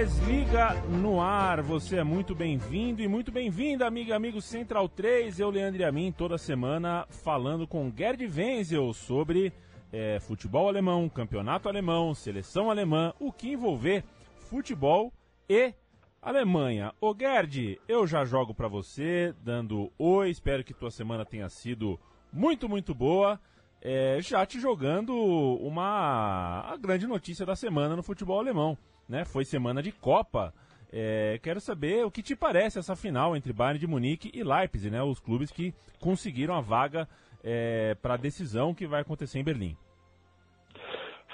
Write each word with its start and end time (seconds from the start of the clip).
Bundesliga 0.00 0.72
no 0.88 1.20
ar. 1.20 1.60
Você 1.60 1.98
é 1.98 2.04
muito 2.04 2.34
bem-vindo 2.34 3.02
e 3.02 3.08
muito 3.08 3.30
bem-vinda, 3.30 3.86
amiga 3.86 4.12
e 4.12 4.12
amigo 4.14 4.40
Central 4.40 4.88
3. 4.88 5.38
Eu, 5.38 5.50
Leandro 5.50 5.82
e 5.82 5.84
a 5.84 5.92
mim, 5.92 6.10
toda 6.10 6.38
semana 6.38 7.06
falando 7.10 7.66
com 7.66 7.92
Gerd 7.94 8.26
Wenzel 8.26 8.94
sobre 8.94 9.52
é, 9.92 10.18
futebol 10.18 10.68
alemão, 10.68 11.06
campeonato 11.06 11.68
alemão, 11.68 12.14
seleção 12.14 12.70
alemã, 12.70 13.12
o 13.20 13.30
que 13.30 13.50
envolver 13.50 14.02
futebol 14.48 15.12
e 15.46 15.74
Alemanha. 16.22 16.94
Ô 16.98 17.14
Gerd, 17.14 17.78
eu 17.86 18.06
já 18.06 18.24
jogo 18.24 18.54
para 18.54 18.68
você, 18.68 19.34
dando 19.42 19.92
oi, 19.98 20.30
espero 20.30 20.64
que 20.64 20.72
tua 20.72 20.90
semana 20.90 21.26
tenha 21.26 21.50
sido 21.50 22.00
muito, 22.32 22.70
muito 22.70 22.94
boa. 22.94 23.38
É, 23.82 24.18
já 24.22 24.46
te 24.46 24.58
jogando 24.58 25.14
uma 25.14 26.62
a 26.72 26.76
grande 26.78 27.06
notícia 27.06 27.44
da 27.44 27.54
semana 27.54 27.94
no 27.94 28.02
futebol 28.02 28.38
alemão 28.38 28.78
né? 29.10 29.24
Foi 29.24 29.44
semana 29.44 29.82
de 29.82 29.92
Copa. 29.92 30.54
É, 30.92 31.38
quero 31.42 31.60
saber 31.60 32.04
o 32.04 32.10
que 32.10 32.22
te 32.22 32.34
parece 32.34 32.78
essa 32.78 32.96
final 32.96 33.36
entre 33.36 33.52
Bayern 33.52 33.78
de 33.78 33.86
Munique 33.86 34.30
e 34.34 34.42
Leipzig, 34.42 34.90
né? 34.90 35.02
Os 35.02 35.20
clubes 35.20 35.50
que 35.50 35.74
conseguiram 36.00 36.54
a 36.54 36.60
vaga 36.60 37.08
é, 37.44 37.94
para 38.00 38.14
a 38.14 38.16
decisão 38.16 38.74
que 38.74 38.86
vai 38.86 39.00
acontecer 39.02 39.38
em 39.38 39.44
Berlim. 39.44 39.76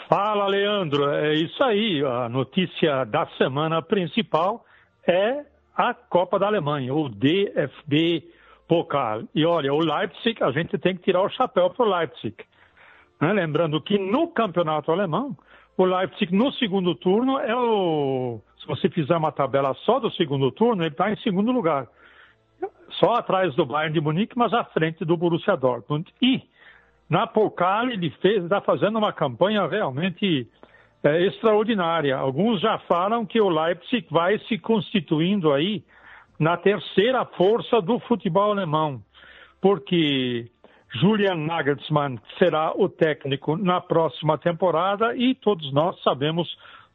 Fala, 0.08 0.46
Leandro. 0.46 1.10
É 1.10 1.34
isso 1.34 1.62
aí. 1.62 2.04
A 2.04 2.28
notícia 2.28 3.04
da 3.04 3.26
semana 3.38 3.82
principal 3.82 4.64
é 5.06 5.44
a 5.76 5.92
Copa 5.92 6.38
da 6.38 6.46
Alemanha, 6.46 6.94
o 6.94 7.08
DFB 7.08 8.24
Pokal. 8.68 9.22
E 9.34 9.44
olha, 9.44 9.72
o 9.72 9.78
Leipzig, 9.78 10.42
a 10.42 10.50
gente 10.50 10.78
tem 10.78 10.96
que 10.96 11.02
tirar 11.02 11.22
o 11.22 11.28
chapéu 11.28 11.70
para 11.70 11.86
o 11.86 11.96
Leipzig. 11.98 12.36
Né? 13.20 13.32
Lembrando 13.32 13.80
que 13.80 13.98
no 13.98 14.28
campeonato 14.28 14.92
alemão, 14.92 15.36
o 15.76 15.84
Leipzig 15.84 16.34
no 16.34 16.52
segundo 16.52 16.94
turno 16.94 17.38
é 17.38 17.54
o. 17.54 18.40
Se 18.58 18.66
você 18.66 18.88
fizer 18.88 19.16
uma 19.16 19.30
tabela 19.30 19.74
só 19.84 20.00
do 20.00 20.10
segundo 20.12 20.50
turno, 20.50 20.82
ele 20.82 20.90
está 20.90 21.10
em 21.10 21.16
segundo 21.18 21.52
lugar. 21.52 21.86
Só 22.98 23.14
atrás 23.14 23.54
do 23.54 23.66
Bayern 23.66 23.92
de 23.92 24.00
Munique, 24.00 24.38
mas 24.38 24.52
à 24.54 24.64
frente 24.64 25.04
do 25.04 25.16
Borussia 25.16 25.56
Dortmund. 25.56 26.10
E 26.22 26.42
na 27.08 27.26
Pokal 27.26 27.90
ele 27.90 28.12
está 28.22 28.60
fazendo 28.60 28.98
uma 28.98 29.12
campanha 29.12 29.66
realmente 29.66 30.48
é, 31.02 31.26
extraordinária. 31.26 32.16
Alguns 32.16 32.60
já 32.60 32.78
falam 32.80 33.26
que 33.26 33.40
o 33.40 33.48
Leipzig 33.48 34.06
vai 34.10 34.38
se 34.48 34.58
constituindo 34.58 35.52
aí 35.52 35.84
na 36.38 36.56
terceira 36.56 37.24
força 37.24 37.80
do 37.80 37.98
futebol 38.00 38.50
alemão, 38.50 39.02
porque 39.60 40.50
Julian 40.94 41.36
Nagelsmann 41.36 42.18
será 42.38 42.72
o 42.74 42.88
técnico 42.88 43.56
na 43.56 43.80
próxima 43.80 44.38
temporada 44.38 45.14
e 45.16 45.34
todos 45.34 45.72
nós 45.72 46.00
sabemos 46.02 46.48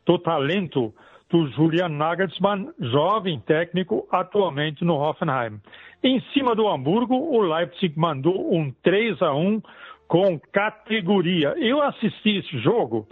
do 0.06 0.17
talento 0.17 0.94
do 1.30 1.47
Julian 1.52 1.89
Nagelsmann, 1.89 2.73
jovem 2.80 3.39
técnico 3.39 4.08
atualmente 4.12 4.84
no 4.84 4.95
Hoffenheim. 4.95 5.62
Em 6.03 6.19
cima 6.34 6.56
do 6.56 6.67
Hamburgo, 6.67 7.16
o 7.16 7.42
Leipzig 7.42 7.97
mandou 7.97 8.53
um 8.53 8.72
3 8.84 9.22
a 9.22 9.34
1 9.34 9.62
com 10.08 10.39
categoria. 10.52 11.53
Eu 11.58 11.81
assisti 11.81 12.38
esse 12.38 12.59
jogo 12.59 13.08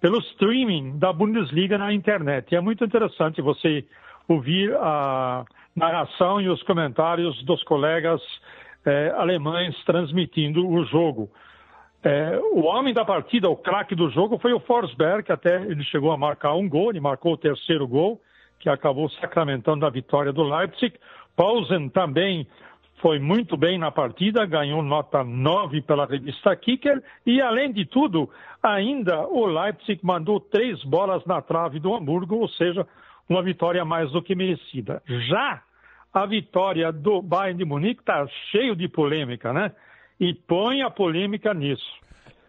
pelo 0.00 0.18
streaming 0.18 0.98
da 0.98 1.12
Bundesliga 1.12 1.78
na 1.78 1.92
internet. 1.92 2.52
E 2.52 2.56
é 2.56 2.60
muito 2.60 2.84
interessante 2.84 3.40
você 3.40 3.84
ouvir 4.28 4.72
a 4.76 5.44
narração 5.74 6.40
e 6.40 6.48
os 6.48 6.62
comentários 6.62 7.42
dos 7.44 7.62
colegas 7.64 8.20
é, 8.84 9.10
alemães 9.16 9.74
transmitindo 9.84 10.66
o 10.68 10.84
jogo. 10.84 11.30
É, 12.02 12.38
o 12.52 12.64
homem 12.64 12.92
da 12.92 13.04
partida, 13.04 13.48
o 13.48 13.56
craque 13.56 13.94
do 13.94 14.10
jogo, 14.10 14.38
foi 14.38 14.52
o 14.52 14.60
Forsberg, 14.60 15.32
até 15.32 15.62
ele 15.62 15.82
chegou 15.84 16.12
a 16.12 16.18
marcar 16.18 16.54
um 16.54 16.68
gol, 16.68 16.90
ele 16.90 17.00
marcou 17.00 17.32
o 17.32 17.38
terceiro 17.38 17.88
gol, 17.88 18.20
que 18.60 18.68
acabou 18.68 19.08
sacramentando 19.08 19.86
a 19.86 19.90
vitória 19.90 20.32
do 20.32 20.42
Leipzig. 20.42 20.94
Pausen 21.34 21.88
também 21.88 22.46
foi 23.00 23.18
muito 23.18 23.56
bem 23.56 23.78
na 23.78 23.90
partida, 23.90 24.46
ganhou 24.46 24.82
nota 24.82 25.24
9 25.24 25.82
pela 25.82 26.06
revista 26.06 26.54
Kicker 26.56 27.02
e, 27.26 27.40
além 27.40 27.72
de 27.72 27.84
tudo, 27.84 28.30
ainda 28.62 29.26
o 29.26 29.46
Leipzig 29.46 30.00
mandou 30.02 30.38
três 30.40 30.82
bolas 30.84 31.24
na 31.24 31.40
trave 31.42 31.80
do 31.80 31.94
Hamburgo, 31.94 32.36
ou 32.36 32.48
seja, 32.48 32.86
uma 33.28 33.42
vitória 33.42 33.84
mais 33.84 34.10
do 34.12 34.22
que 34.22 34.34
merecida. 34.34 35.02
Já 35.28 35.62
a 36.14 36.26
vitória 36.26 36.92
do 36.92 37.20
Bayern 37.20 37.58
de 37.58 37.64
Munique 37.64 38.00
está 38.00 38.24
cheio 38.52 38.76
de 38.76 38.88
polêmica, 38.88 39.52
né? 39.52 39.72
E 40.18 40.32
põe 40.32 40.80
a 40.80 40.88
polêmica 40.88 41.52
nisso. 41.52 41.92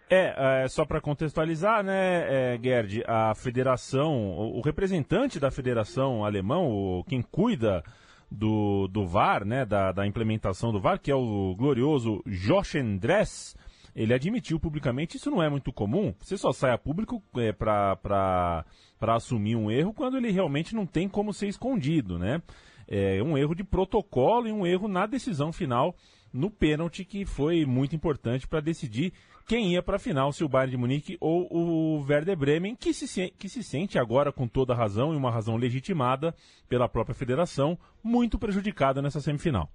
É, 0.08 0.64
é 0.64 0.68
só 0.68 0.86
para 0.86 1.02
contextualizar, 1.02 1.84
né, 1.84 2.54
é, 2.54 2.60
Gerd, 2.62 3.04
a 3.08 3.34
federação, 3.34 4.14
o, 4.14 4.60
o, 4.60 4.62
representante 4.62 5.40
da 5.40 5.50
federação 5.50 6.24
alemão, 6.24 6.70
o, 6.70 7.04
quem 7.06 7.24
cuida 7.24 7.84
do, 8.30 8.88
do 8.88 9.08
VAR, 9.08 9.44
né, 9.44 9.66
da, 9.66 9.92
da 9.92 10.06
implementação 10.06 10.72
do 10.72 10.80
VAR, 10.80 11.00
que 11.00 11.10
é 11.10 11.16
o 11.16 11.56
glorioso 11.58 12.22
Jochen 12.28 12.98
Dress, 13.00 13.56
ele 13.96 14.14
admitiu 14.14 14.60
publicamente, 14.60 15.18
isso 15.18 15.32
não 15.32 15.42
é 15.42 15.50
muito 15.50 15.74
comum, 15.74 16.14
você 16.20 16.38
só 16.38 16.52
sai 16.52 16.72
a 16.72 16.78
público 16.78 17.24
é, 17.38 17.52
para 17.52 18.64
assumir 19.02 19.56
um 19.56 19.72
erro 19.72 19.92
quando 19.92 20.18
ele 20.18 20.30
realmente 20.30 20.76
não 20.76 20.86
tem 20.86 21.10
como 21.10 21.34
ser 21.34 21.48
escondido, 21.48 22.20
né? 22.20 22.44
É, 22.88 23.22
um 23.22 23.38
erro 23.38 23.56
de 23.56 23.64
protocolo 23.64 24.48
e 24.48 24.52
um 24.52 24.66
erro 24.66 24.88
na 24.88 25.06
decisão 25.06 25.52
final 25.52 25.96
no 26.34 26.52
pênalti 26.52 27.06
que 27.06 27.26
foi 27.26 27.66
muito 27.66 27.96
importante 27.96 28.46
para 28.46 28.60
decidir 28.60 29.14
quem 29.48 29.74
ia 29.74 29.84
para 29.84 29.96
a 29.96 30.00
final, 30.00 30.32
se 30.32 30.44
o 30.44 30.50
Bayern 30.50 30.72
de 30.72 30.78
Munique 30.78 31.18
ou 31.22 31.48
o 31.52 32.04
Werder 32.04 32.36
Bremen, 32.36 32.76
que 32.76 32.94
se, 32.94 33.30
que 33.32 33.48
se 33.48 33.64
sente 33.64 34.00
agora 34.00 34.32
com 34.32 34.48
toda 34.48 34.74
razão 34.74 35.14
e 35.14 35.16
uma 35.16 35.30
razão 35.30 35.56
legitimada 35.56 36.34
pela 36.68 36.90
própria 36.90 37.16
federação, 37.16 37.78
muito 38.04 38.40
prejudicada 38.40 39.02
nessa 39.02 39.22
semifinal. 39.22 39.70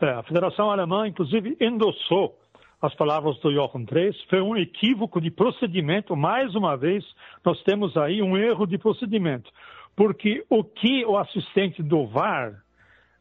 É, 0.00 0.10
a 0.10 0.22
Federação 0.22 0.70
Alemã, 0.70 1.08
inclusive, 1.08 1.56
endossou 1.58 2.38
as 2.80 2.94
palavras 2.94 3.38
do 3.40 3.52
Jochen 3.52 3.84
Drees, 3.84 4.14
foi 4.28 4.42
um 4.42 4.54
equívoco 4.54 5.18
de 5.18 5.30
procedimento, 5.30 6.14
mais 6.14 6.54
uma 6.54 6.76
vez, 6.76 7.02
nós 7.42 7.60
temos 7.62 7.96
aí 7.96 8.20
um 8.20 8.36
erro 8.36 8.66
de 8.66 8.76
procedimento 8.76 9.50
porque 9.96 10.44
o 10.50 10.62
que 10.62 11.04
o 11.06 11.16
assistente 11.16 11.82
do 11.82 12.06
VAR 12.06 12.62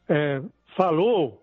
é, 0.09 0.41
falou 0.75 1.41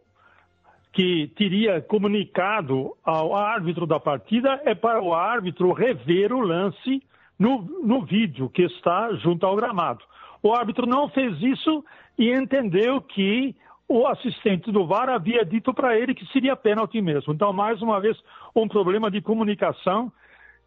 que 0.93 1.28
teria 1.34 1.81
comunicado 1.81 2.94
ao 3.03 3.34
árbitro 3.34 3.87
da 3.87 3.98
partida 3.98 4.60
é 4.66 4.75
para 4.75 5.03
o 5.03 5.15
árbitro 5.15 5.72
rever 5.72 6.34
o 6.34 6.41
lance 6.41 7.03
no, 7.38 7.62
no 7.82 8.04
vídeo 8.04 8.50
que 8.50 8.62
está 8.62 9.15
junto 9.15 9.47
ao 9.47 9.56
gramado. 9.56 10.04
O 10.43 10.53
árbitro 10.53 10.87
não 10.87 11.09
fez 11.09 11.41
isso 11.41 11.82
e 12.19 12.31
entendeu 12.31 13.00
que 13.00 13.56
o 13.88 14.06
assistente 14.06 14.70
do 14.70 14.87
VAR 14.87 15.09
havia 15.09 15.44
dito 15.44 15.72
para 15.72 15.99
ele 15.99 16.14
que 16.14 16.26
seria 16.26 16.54
pênalti 16.54 17.00
mesmo. 17.00 17.32
Então, 17.32 17.53
mais 17.53 17.81
uma 17.81 18.00
vez, 18.00 18.19
um 18.54 18.69
problema 18.69 19.10
de 19.10 19.22
comunicação 19.22 20.12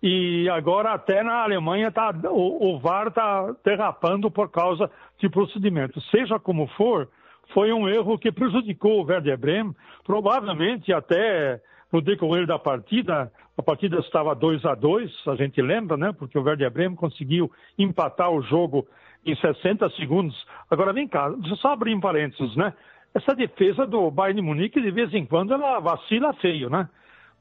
e 0.01 0.47
agora 0.50 0.94
até 0.94 1.23
na 1.23 1.44
Alemanha 1.44 1.91
tá, 1.91 2.13
o, 2.25 2.75
o 2.75 2.79
VAR 2.79 3.07
está 3.07 3.56
derrapando 3.63 4.29
por 4.29 4.50
causa 4.50 4.89
de 5.19 5.29
procedimento. 5.29 6.00
Seja 6.11 6.39
como 6.39 6.68
for, 6.68 7.09
foi 7.53 7.71
um 7.71 7.88
erro 7.88 8.18
que 8.18 8.31
prejudicou 8.31 9.01
o 9.01 9.06
Werder 9.06 9.38
Bremen, 9.38 9.75
provavelmente 10.03 10.94
até 10.94 11.62
no 11.92 12.01
decorrer 12.01 12.45
da 12.45 12.59
partida, 12.59 13.31
a 13.57 13.63
partida 13.63 14.00
estava 14.00 14.36
2 14.36 14.65
a 14.65 14.75
2 14.75 15.12
a 15.27 15.36
gente 15.36 15.62
lembra, 15.62 15.95
né? 15.95 16.12
Porque 16.12 16.38
o 16.38 16.44
Werder 16.44 16.69
Bremen 16.69 16.95
conseguiu 16.95 17.50
empatar 17.77 18.30
o 18.30 18.42
jogo 18.42 18.86
em 19.25 19.36
60 19.36 19.89
segundos. 19.92 20.36
Agora 20.69 20.92
vem 20.92 21.07
cá, 21.07 21.30
deixa 21.30 21.53
eu 21.53 21.57
só 21.57 21.69
abrir 21.69 21.95
um 21.95 22.00
parênteses, 22.00 22.56
né? 22.56 22.74
Essa 23.13 23.33
defesa 23.33 23.88
do 23.88 24.12
Bayern 24.12 24.42
de 24.42 24.45
Munique, 24.45 24.81
de 24.81 24.92
vez 24.92 25.13
em 25.13 25.25
quando, 25.25 25.53
ela 25.53 25.80
vacila 25.80 26.33
feio, 26.33 26.69
né? 26.69 26.89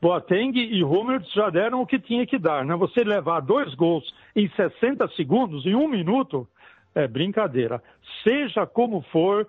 Boateng 0.05 0.53
e 0.55 0.85
Hummels 0.85 1.33
já 1.33 1.49
deram 1.49 1.81
o 1.81 1.87
que 1.87 1.99
tinha 1.99 2.27
que 2.27 2.39
dar. 2.39 2.63
Né? 2.63 2.77
Você 2.77 3.03
levar 3.03 3.41
dois 3.41 3.75
gols 3.75 4.05
em 4.37 4.47
60 4.51 5.09
segundos, 5.17 5.65
em 5.65 5.75
um 5.75 5.89
minuto, 5.89 6.47
é 6.95 7.09
brincadeira. 7.09 7.83
Seja 8.23 8.67
como 8.67 9.01
for, 9.11 9.49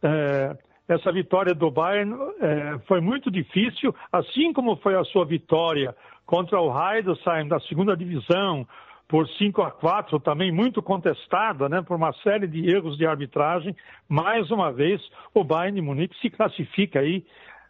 é, 0.00 0.56
essa 0.86 1.10
vitória 1.10 1.52
do 1.52 1.68
Bayern 1.68 2.14
é, 2.40 2.78
foi 2.86 3.00
muito 3.00 3.28
difícil, 3.28 3.92
assim 4.12 4.52
como 4.52 4.76
foi 4.76 4.94
a 4.94 5.02
sua 5.02 5.24
vitória 5.24 5.92
contra 6.24 6.60
o 6.60 6.70
Heidelheim 6.70 7.48
da 7.48 7.58
segunda 7.58 7.96
divisão, 7.96 8.68
por 9.08 9.26
5 9.26 9.62
a 9.62 9.72
4, 9.72 10.20
também 10.20 10.52
muito 10.52 10.80
contestada, 10.80 11.68
né, 11.68 11.82
por 11.82 11.96
uma 11.96 12.12
série 12.22 12.46
de 12.46 12.70
erros 12.70 12.96
de 12.96 13.04
arbitragem. 13.04 13.74
Mais 14.08 14.48
uma 14.52 14.70
vez, 14.70 15.00
o 15.34 15.42
Bayern 15.42 15.80
de 15.80 15.84
Munique 15.84 16.16
se 16.20 16.30
classifica 16.30 17.00
aí 17.00 17.24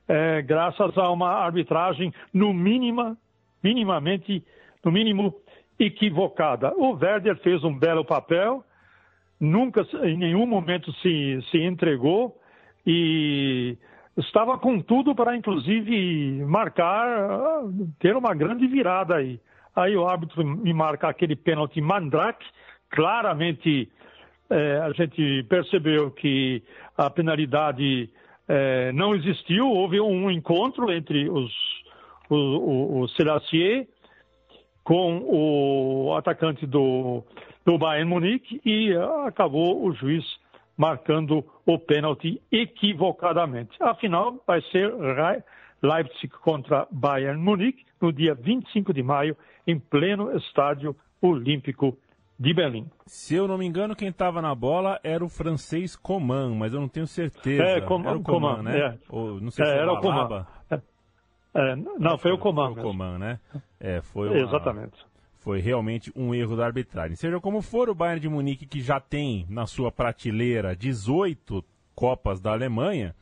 é, 0.09 0.41
graças 0.43 0.97
a 0.97 1.11
uma 1.11 1.29
arbitragem 1.29 2.13
no 2.33 2.53
mínima, 2.53 3.17
minimamente, 3.63 4.43
no 4.83 4.91
mínimo 4.91 5.35
equivocada. 5.79 6.73
O 6.77 6.93
Werder 6.93 7.37
fez 7.39 7.63
um 7.63 7.79
belo 7.79 8.05
papel, 8.05 8.65
nunca, 9.39 9.87
em 10.03 10.17
nenhum 10.17 10.47
momento 10.47 10.93
se, 10.95 11.41
se 11.51 11.59
entregou 11.59 12.37
e 12.87 13.77
estava 14.17 14.59
com 14.59 14.81
tudo 14.81 15.15
para, 15.15 15.37
inclusive, 15.37 16.43
marcar, 16.45 17.63
ter 18.01 18.17
uma 18.17 18.35
grande 18.35 18.67
virada 18.67 19.17
aí. 19.17 19.39
Aí 19.77 19.97
o 19.97 20.09
árbitro 20.09 20.45
me 20.45 20.73
marca 20.73 21.09
aquele 21.09 21.37
pênalti 21.37 21.81
Mandrake, 21.81 22.45
claramente 22.91 23.89
é, 24.51 24.79
a 24.79 24.93
gente 24.93 25.45
percebeu 25.45 26.11
que 26.11 26.63
a 26.97 27.09
penalidade 27.11 28.11
é, 28.49 28.91
não 28.93 29.15
existiu, 29.15 29.69
houve 29.69 30.01
um 30.01 30.31
encontro 30.31 30.91
entre 30.91 31.29
os, 31.29 31.53
o, 32.31 32.37
o, 32.37 33.01
o 33.01 33.09
Selassie 33.09 33.87
com 34.83 35.23
o 35.27 36.15
atacante 36.17 36.67
do, 36.67 37.23
do 37.65 37.77
Bayern 37.77 38.09
Munique 38.09 38.61
e 38.65 38.95
acabou 39.27 39.85
o 39.85 39.93
juiz 39.93 40.25
marcando 40.79 41.45
o 41.67 41.79
pênalti 41.79 42.41
equivocadamente. 42.51 43.77
Afinal, 43.81 44.43
vai 44.47 44.63
ser 44.71 44.95
Leipzig 45.83 46.29
contra 46.43 46.87
Bayern 46.91 47.39
Munique 47.39 47.85
no 48.01 48.13
dia 48.13 48.35
25 48.35 48.95
de 48.95 49.03
maio, 49.03 49.37
em 49.67 49.79
pleno 49.79 50.35
estádio 50.37 50.97
olímpico 51.21 51.99
de 52.39 52.55
Berlim. 52.55 52.89
Se 53.07 53.35
eu 53.35 53.49
não 53.49 53.59
me 53.59 53.67
engano, 53.67 53.97
quem 53.97 54.09
estava 54.09 54.41
na 54.41 54.55
bola 54.55 55.01
era 55.03 55.25
o 55.25 55.29
francês 55.29 55.97
Coman, 55.97 56.55
mas 56.55 56.73
eu 56.73 56.81
não 56.81 56.89
tenho 56.89 57.07
certeza. 57.07 57.63
É, 57.63 57.81
com, 57.81 58.01
era 58.01 58.17
o 58.17 58.23
Coman, 58.23 58.57
Coman 58.57 58.63
né? 58.63 58.79
É. 58.79 58.99
Ou, 59.09 59.41
não 59.41 59.51
sei 59.51 59.65
é, 59.65 59.69
se 59.69 59.75
era 59.75 59.93
o 59.93 60.01
Coman. 60.01 60.47
É, 60.71 60.81
é, 61.55 61.77
não, 61.77 62.17
foi, 62.17 62.19
foi, 62.19 62.33
o 62.33 62.39
Coman. 62.39 62.73
Foi 62.75 62.83
o 62.83 62.87
Coman, 62.87 63.19
né? 63.19 63.41
É, 63.81 64.01
foi 64.01 64.29
uma, 64.29 64.39
Exatamente. 64.39 65.05
Foi 65.41 65.61
realmente 65.61 66.13
um 66.15 66.35
erro 66.35 66.57
da 66.57 66.67
arbitragem. 66.67 67.17
Seja 67.17 67.41
como 67.41 67.61
for, 67.61 67.89
o 67.89 67.95
Bayern 67.95 68.21
de 68.21 68.29
Munique, 68.29 68.67
que 68.67 68.81
já 68.81 69.01
tem 69.01 69.47
na 69.49 69.67
sua 69.67 69.91
prateleira 69.91 70.77
18 70.77 71.65
Copas 71.95 72.41
da 72.41 72.53
Alemanha, 72.53 73.15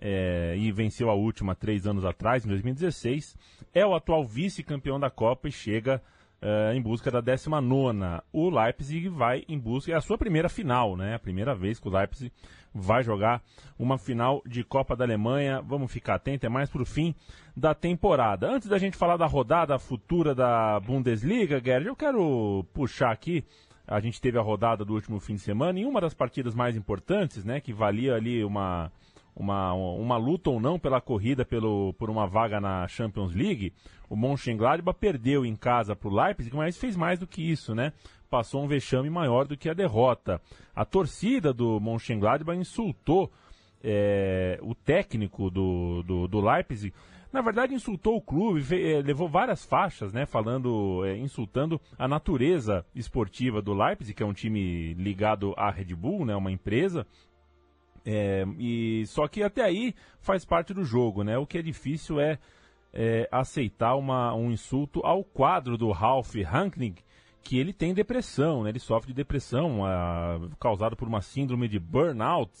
é, 0.00 0.54
e 0.56 0.72
venceu 0.72 1.08
a 1.10 1.14
última 1.14 1.54
três 1.54 1.86
anos 1.86 2.04
atrás, 2.04 2.44
em 2.44 2.48
2016, 2.48 3.36
é 3.72 3.86
o 3.86 3.94
atual 3.94 4.24
vice-campeão 4.24 4.98
da 4.98 5.10
Copa 5.10 5.48
e 5.48 5.52
chega 5.52 6.02
uh, 6.44 6.74
em 6.74 6.82
busca 6.82 7.10
da 7.10 7.20
19. 7.20 7.98
O 8.32 8.50
Leipzig 8.50 9.08
vai 9.08 9.44
em 9.48 9.58
busca, 9.58 9.90
é 9.90 9.94
a 9.94 10.00
sua 10.00 10.18
primeira 10.18 10.48
final, 10.48 10.96
né? 10.96 11.14
A 11.14 11.18
primeira 11.18 11.54
vez 11.54 11.80
que 11.80 11.88
o 11.88 11.90
Leipzig 11.90 12.30
vai 12.72 13.02
jogar 13.02 13.42
uma 13.78 13.96
final 13.96 14.42
de 14.46 14.62
Copa 14.62 14.94
da 14.94 15.04
Alemanha. 15.04 15.62
Vamos 15.62 15.90
ficar 15.90 16.16
atento, 16.16 16.44
é 16.44 16.48
mais 16.48 16.68
para 16.68 16.82
o 16.82 16.86
fim 16.86 17.14
da 17.56 17.74
temporada. 17.74 18.48
Antes 18.48 18.68
da 18.68 18.78
gente 18.78 18.96
falar 18.96 19.16
da 19.16 19.26
rodada 19.26 19.78
futura 19.78 20.34
da 20.34 20.78
Bundesliga, 20.80 21.62
Gerd, 21.64 21.86
eu 21.86 21.96
quero 21.96 22.64
puxar 22.74 23.10
aqui. 23.10 23.44
A 23.86 24.00
gente 24.00 24.20
teve 24.20 24.38
a 24.38 24.42
rodada 24.42 24.84
do 24.84 24.94
último 24.94 25.20
fim 25.20 25.34
de 25.34 25.40
semana 25.40 25.78
e 25.78 25.84
uma 25.84 26.00
das 26.00 26.14
partidas 26.14 26.54
mais 26.54 26.74
importantes, 26.76 27.44
né? 27.44 27.60
Que 27.60 27.72
valia 27.72 28.14
ali 28.14 28.42
uma 28.42 28.90
uma, 29.34 29.72
uma 29.72 30.16
luta 30.16 30.50
ou 30.50 30.60
não 30.60 30.78
pela 30.78 31.00
corrida 31.00 31.44
pelo, 31.44 31.92
por 31.94 32.08
uma 32.08 32.26
vaga 32.26 32.60
na 32.60 32.86
Champions 32.86 33.34
League, 33.34 33.72
o 34.08 34.16
Mönchengladbach 34.16 34.98
perdeu 34.98 35.44
em 35.44 35.56
casa 35.56 35.96
para 35.96 36.08
o 36.08 36.14
Leipzig, 36.14 36.54
mas 36.54 36.78
fez 36.78 36.96
mais 36.96 37.18
do 37.18 37.26
que 37.26 37.42
isso, 37.42 37.74
né? 37.74 37.92
Passou 38.30 38.62
um 38.62 38.68
vexame 38.68 39.10
maior 39.10 39.46
do 39.46 39.56
que 39.56 39.68
a 39.68 39.74
derrota. 39.74 40.40
A 40.74 40.84
torcida 40.84 41.52
do 41.52 41.80
Mönchengladbach 41.80 42.58
insultou 42.58 43.30
é, 43.82 44.58
o 44.62 44.74
técnico 44.74 45.50
do, 45.50 46.02
do, 46.04 46.28
do, 46.28 46.40
Leipzig. 46.40 46.92
Na 47.32 47.42
verdade, 47.42 47.74
insultou 47.74 48.16
o 48.16 48.22
clube, 48.22 48.64
é, 48.72 49.02
levou 49.02 49.28
várias 49.28 49.64
faixas, 49.64 50.12
né? 50.12 50.24
Falando, 50.24 51.04
é, 51.04 51.16
insultando 51.16 51.80
a 51.98 52.06
natureza 52.06 52.86
esportiva 52.94 53.60
do 53.60 53.74
Leipzig, 53.74 54.14
que 54.14 54.22
é 54.22 54.26
um 54.26 54.32
time 54.32 54.94
ligado 54.94 55.52
à 55.56 55.70
Red 55.70 55.94
Bull, 55.94 56.24
né? 56.24 56.34
Uma 56.34 56.52
empresa 56.52 57.06
é, 58.04 58.44
e 58.58 59.04
só 59.06 59.26
que 59.26 59.42
até 59.42 59.62
aí 59.62 59.94
faz 60.20 60.44
parte 60.44 60.74
do 60.74 60.84
jogo, 60.84 61.22
né? 61.22 61.38
O 61.38 61.46
que 61.46 61.58
é 61.58 61.62
difícil 61.62 62.20
é, 62.20 62.38
é 62.92 63.26
aceitar 63.32 63.96
uma, 63.96 64.34
um 64.34 64.50
insulto 64.50 65.00
ao 65.04 65.24
quadro 65.24 65.78
do 65.78 65.90
Ralph 65.90 66.34
Hanknig, 66.36 67.02
que 67.42 67.58
ele 67.58 67.72
tem 67.72 67.94
depressão, 67.94 68.62
né? 68.62 68.70
Ele 68.70 68.78
sofre 68.78 69.08
de 69.08 69.14
depressão 69.14 69.84
a, 69.84 70.38
causada 70.60 70.94
por 70.94 71.08
uma 71.08 71.22
síndrome 71.22 71.66
de 71.66 71.78
burnout, 71.78 72.52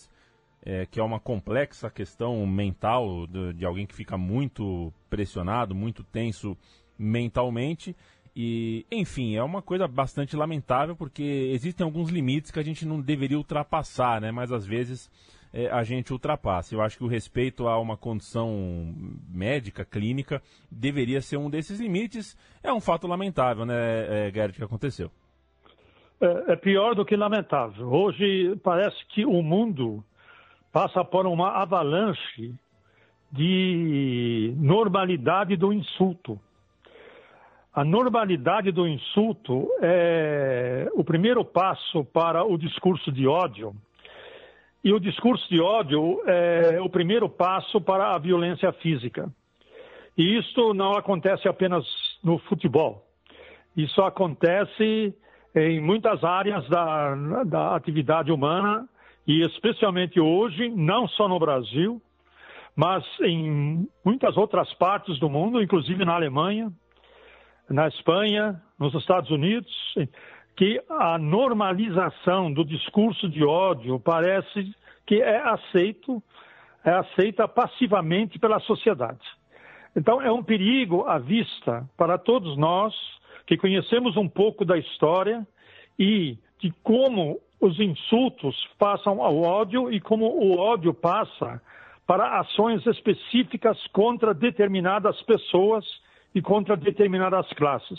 é, 0.64 0.86
que 0.86 0.98
é 0.98 1.02
uma 1.02 1.20
complexa 1.20 1.90
questão 1.90 2.46
mental 2.46 3.26
de, 3.26 3.52
de 3.52 3.66
alguém 3.66 3.86
que 3.86 3.94
fica 3.94 4.16
muito 4.16 4.90
pressionado, 5.10 5.74
muito 5.74 6.02
tenso 6.02 6.56
mentalmente. 6.98 7.94
E, 8.36 8.84
enfim, 8.90 9.36
é 9.36 9.42
uma 9.42 9.62
coisa 9.62 9.86
bastante 9.86 10.34
lamentável 10.36 10.96
porque 10.96 11.22
existem 11.52 11.84
alguns 11.84 12.10
limites 12.10 12.50
que 12.50 12.58
a 12.58 12.64
gente 12.64 12.84
não 12.84 13.00
deveria 13.00 13.38
ultrapassar, 13.38 14.20
né? 14.20 14.32
Mas 14.32 14.50
às 14.50 14.66
vezes 14.66 15.08
é, 15.52 15.70
a 15.70 15.84
gente 15.84 16.12
ultrapassa. 16.12 16.74
Eu 16.74 16.82
acho 16.82 16.98
que 16.98 17.04
o 17.04 17.06
respeito 17.06 17.68
a 17.68 17.78
uma 17.78 17.96
condição 17.96 18.92
médica, 19.28 19.84
clínica, 19.84 20.42
deveria 20.68 21.20
ser 21.20 21.36
um 21.36 21.48
desses 21.48 21.78
limites. 21.78 22.36
É 22.60 22.72
um 22.72 22.80
fato 22.80 23.06
lamentável, 23.06 23.64
né, 23.64 24.26
é, 24.26 24.32
Gerd, 24.32 24.56
que 24.56 24.64
aconteceu. 24.64 25.12
É, 26.20 26.54
é 26.54 26.56
pior 26.56 26.96
do 26.96 27.04
que 27.04 27.14
lamentável. 27.14 27.86
Hoje 27.86 28.56
parece 28.64 28.96
que 29.10 29.24
o 29.24 29.42
mundo 29.42 30.02
passa 30.72 31.04
por 31.04 31.24
uma 31.24 31.50
avalanche 31.62 32.52
de 33.30 34.52
normalidade 34.56 35.56
do 35.56 35.72
insulto. 35.72 36.40
A 37.74 37.82
normalidade 37.82 38.70
do 38.70 38.86
insulto 38.86 39.68
é 39.82 40.88
o 40.94 41.02
primeiro 41.02 41.44
passo 41.44 42.04
para 42.04 42.44
o 42.44 42.56
discurso 42.56 43.10
de 43.10 43.26
ódio 43.26 43.74
e 44.84 44.92
o 44.92 45.00
discurso 45.00 45.48
de 45.48 45.60
ódio 45.60 46.22
é 46.24 46.80
o 46.80 46.88
primeiro 46.88 47.28
passo 47.28 47.80
para 47.80 48.14
a 48.14 48.18
violência 48.18 48.72
física. 48.74 49.28
E 50.16 50.38
isto 50.38 50.72
não 50.72 50.92
acontece 50.92 51.48
apenas 51.48 51.84
no 52.22 52.38
futebol. 52.38 53.04
Isso 53.76 54.00
acontece 54.02 55.12
em 55.52 55.80
muitas 55.80 56.22
áreas 56.22 56.68
da, 56.68 57.42
da 57.44 57.74
atividade 57.74 58.30
humana 58.30 58.88
e 59.26 59.40
especialmente 59.40 60.20
hoje, 60.20 60.68
não 60.68 61.08
só 61.08 61.26
no 61.26 61.40
Brasil, 61.40 62.00
mas 62.76 63.04
em 63.22 63.88
muitas 64.04 64.36
outras 64.36 64.72
partes 64.74 65.18
do 65.18 65.28
mundo, 65.28 65.60
inclusive 65.60 66.04
na 66.04 66.14
Alemanha, 66.14 66.70
na 67.68 67.88
Espanha, 67.88 68.60
nos 68.78 68.94
Estados 68.94 69.30
Unidos 69.30 69.72
que 70.56 70.80
a 70.88 71.18
normalização 71.18 72.52
do 72.52 72.64
discurso 72.64 73.28
de 73.28 73.44
ódio 73.44 73.98
parece 73.98 74.72
que 75.06 75.20
é 75.20 75.36
aceito, 75.38 76.22
é 76.84 76.90
aceita 76.90 77.48
passivamente 77.48 78.38
pela 78.38 78.60
sociedade. 78.60 79.20
Então 79.96 80.20
é 80.20 80.30
um 80.30 80.42
perigo 80.42 81.04
à 81.06 81.18
vista 81.18 81.88
para 81.96 82.18
todos 82.18 82.56
nós 82.56 82.94
que 83.46 83.56
conhecemos 83.56 84.16
um 84.16 84.28
pouco 84.28 84.64
da 84.64 84.78
história 84.78 85.46
e 85.98 86.38
de 86.60 86.72
como 86.82 87.40
os 87.60 87.78
insultos 87.78 88.56
passam 88.78 89.22
ao 89.22 89.42
ódio 89.42 89.92
e 89.92 90.00
como 90.00 90.26
o 90.26 90.58
ódio 90.58 90.94
passa 90.94 91.60
para 92.06 92.38
ações 92.38 92.86
específicas 92.86 93.78
contra 93.88 94.34
determinadas 94.34 95.20
pessoas 95.22 95.84
e 96.34 96.42
contra 96.42 96.76
determinadas 96.76 97.48
classes 97.52 97.98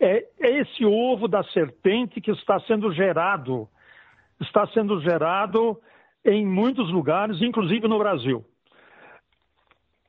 é 0.00 0.26
esse 0.38 0.84
ovo 0.84 1.26
da 1.26 1.42
serpente 1.44 2.20
que 2.20 2.30
está 2.30 2.60
sendo 2.60 2.92
gerado, 2.92 3.68
está 4.40 4.66
sendo 4.68 5.00
gerado 5.00 5.78
em 6.24 6.46
muitos 6.46 6.90
lugares, 6.90 7.40
inclusive 7.42 7.88
no 7.88 7.98
Brasil. 7.98 8.44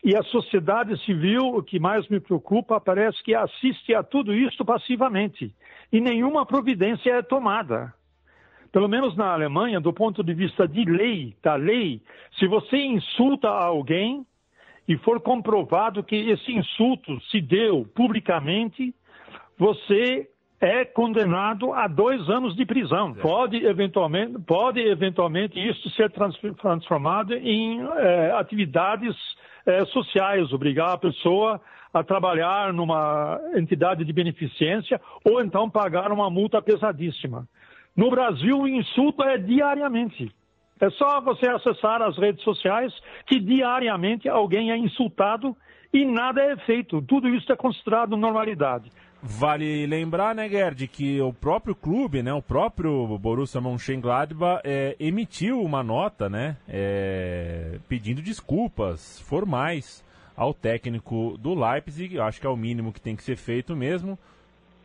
E 0.03 0.15
a 0.15 0.23
sociedade 0.23 0.97
civil, 1.03 1.55
o 1.55 1.63
que 1.63 1.79
mais 1.79 2.07
me 2.07 2.19
preocupa, 2.19 2.79
parece 2.79 3.21
que 3.23 3.35
assiste 3.35 3.93
a 3.93 4.01
tudo 4.01 4.33
isso 4.33 4.63
passivamente. 4.63 5.53
E 5.91 5.99
nenhuma 5.99 6.45
providência 6.45 7.11
é 7.11 7.21
tomada. 7.21 7.93
Pelo 8.71 8.87
menos 8.87 9.17
na 9.17 9.33
Alemanha, 9.33 9.79
do 9.81 9.91
ponto 9.91 10.23
de 10.23 10.33
vista 10.33 10.67
de 10.67 10.85
lei, 10.85 11.35
da 11.43 11.55
lei, 11.55 12.01
se 12.37 12.47
você 12.47 12.77
insulta 12.77 13.49
alguém 13.49 14.25
e 14.89 14.97
for 14.97 15.21
comprovado 15.21 16.03
que 16.03 16.15
esse 16.15 16.51
insulto 16.51 17.21
se 17.29 17.39
deu 17.39 17.87
publicamente, 17.93 18.91
você 19.55 20.27
é 20.59 20.83
condenado 20.83 21.71
a 21.73 21.87
dois 21.87 22.27
anos 22.27 22.55
de 22.55 22.65
prisão. 22.65 23.15
É. 23.15 23.21
Pode 23.21 23.63
eventualmente, 23.63 24.39
pode 24.39 24.79
eventualmente 24.79 25.59
isso 25.59 25.87
ser 25.91 26.11
transformado 26.11 27.35
em 27.35 27.81
é, 27.81 28.31
atividades 28.31 29.15
é, 29.63 29.85
sociais, 29.85 30.51
obrigar 30.51 30.93
a 30.93 30.97
pessoa 30.97 31.61
a 31.93 32.03
trabalhar 32.03 32.73
numa 32.73 33.39
entidade 33.55 34.03
de 34.03 34.11
beneficência 34.11 34.99
ou 35.23 35.39
então 35.39 35.69
pagar 35.69 36.11
uma 36.11 36.31
multa 36.31 36.61
pesadíssima. 36.61 37.47
No 37.95 38.09
Brasil, 38.09 38.59
o 38.59 38.67
insulto 38.67 39.23
é 39.23 39.37
diariamente. 39.37 40.31
É 40.79 40.89
só 40.91 41.19
você 41.19 41.47
acessar 41.47 42.01
as 42.01 42.17
redes 42.17 42.43
sociais 42.43 42.93
que 43.25 43.39
diariamente 43.39 44.29
alguém 44.29 44.71
é 44.71 44.77
insultado 44.77 45.55
e 45.93 46.05
nada 46.05 46.41
é 46.41 46.55
feito. 46.57 47.01
Tudo 47.01 47.27
isso 47.27 47.51
é 47.51 47.55
considerado 47.55 48.15
normalidade. 48.15 48.89
Vale 49.21 49.85
lembrar, 49.85 50.33
né, 50.33 50.47
Gerd, 50.47 50.87
que 50.87 51.19
o 51.19 51.33
próprio 51.33 51.75
clube, 51.75 52.23
né, 52.23 52.31
o 52.31 52.41
próprio 52.41 53.17
Borussia 53.17 53.59
Mönchengladbach 53.59 54.61
é, 54.63 54.95
emitiu 54.97 55.61
uma 55.61 55.83
nota, 55.83 56.29
né, 56.29 56.55
é, 56.69 57.79
pedindo 57.89 58.21
desculpas 58.21 59.19
formais 59.19 60.05
ao 60.37 60.53
técnico 60.53 61.37
do 61.37 61.53
Leipzig. 61.53 62.17
Acho 62.17 62.39
que 62.39 62.47
é 62.47 62.49
o 62.49 62.55
mínimo 62.55 62.93
que 62.93 63.01
tem 63.01 63.13
que 63.13 63.23
ser 63.23 63.35
feito 63.35 63.75
mesmo. 63.75 64.17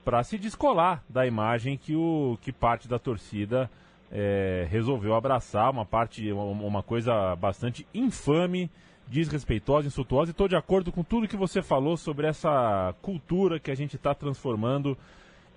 para 0.04 0.22
se 0.24 0.36
descolar 0.36 1.02
da 1.08 1.24
imagem 1.24 1.78
que, 1.78 1.94
o, 1.94 2.36
que 2.42 2.52
parte 2.52 2.88
da 2.88 2.98
torcida 2.98 3.70
é, 4.10 4.66
resolveu 4.70 5.14
abraçar, 5.14 5.70
uma 5.70 5.84
parte, 5.84 6.30
uma 6.32 6.82
coisa 6.82 7.34
bastante 7.36 7.86
infame, 7.92 8.70
desrespeitosa, 9.06 9.86
insultuosa, 9.86 10.30
e 10.30 10.32
estou 10.32 10.48
de 10.48 10.56
acordo 10.56 10.90
com 10.90 11.02
tudo 11.02 11.28
que 11.28 11.36
você 11.36 11.62
falou 11.62 11.96
sobre 11.96 12.26
essa 12.26 12.94
cultura 13.02 13.58
que 13.58 13.70
a 13.70 13.74
gente 13.74 13.96
está 13.96 14.14
transformando 14.14 14.96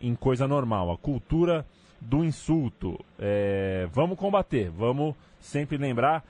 em 0.01 0.15
coisa 0.15 0.47
normal, 0.47 0.91
a 0.91 0.97
cultura 0.97 1.65
do 1.99 2.23
insulto. 2.23 2.99
É, 3.17 3.87
vamos 3.91 4.17
combater, 4.17 4.69
vamos 4.69 5.15
sempre 5.39 5.77
lembrar 5.77 6.23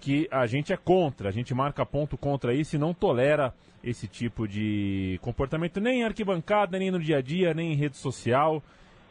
que 0.00 0.28
a 0.30 0.46
gente 0.46 0.72
é 0.72 0.76
contra, 0.76 1.28
a 1.28 1.32
gente 1.32 1.54
marca 1.54 1.86
ponto 1.86 2.16
contra 2.18 2.54
isso 2.54 2.76
e 2.76 2.78
não 2.78 2.92
tolera 2.92 3.54
esse 3.82 4.08
tipo 4.08 4.48
de 4.48 5.18
comportamento 5.22 5.80
nem 5.80 6.00
em 6.00 6.04
arquibancada, 6.04 6.78
nem 6.78 6.90
no 6.90 6.98
dia 6.98 7.18
a 7.18 7.22
dia, 7.22 7.54
nem 7.54 7.72
em 7.72 7.76
rede 7.76 7.96
social. 7.96 8.62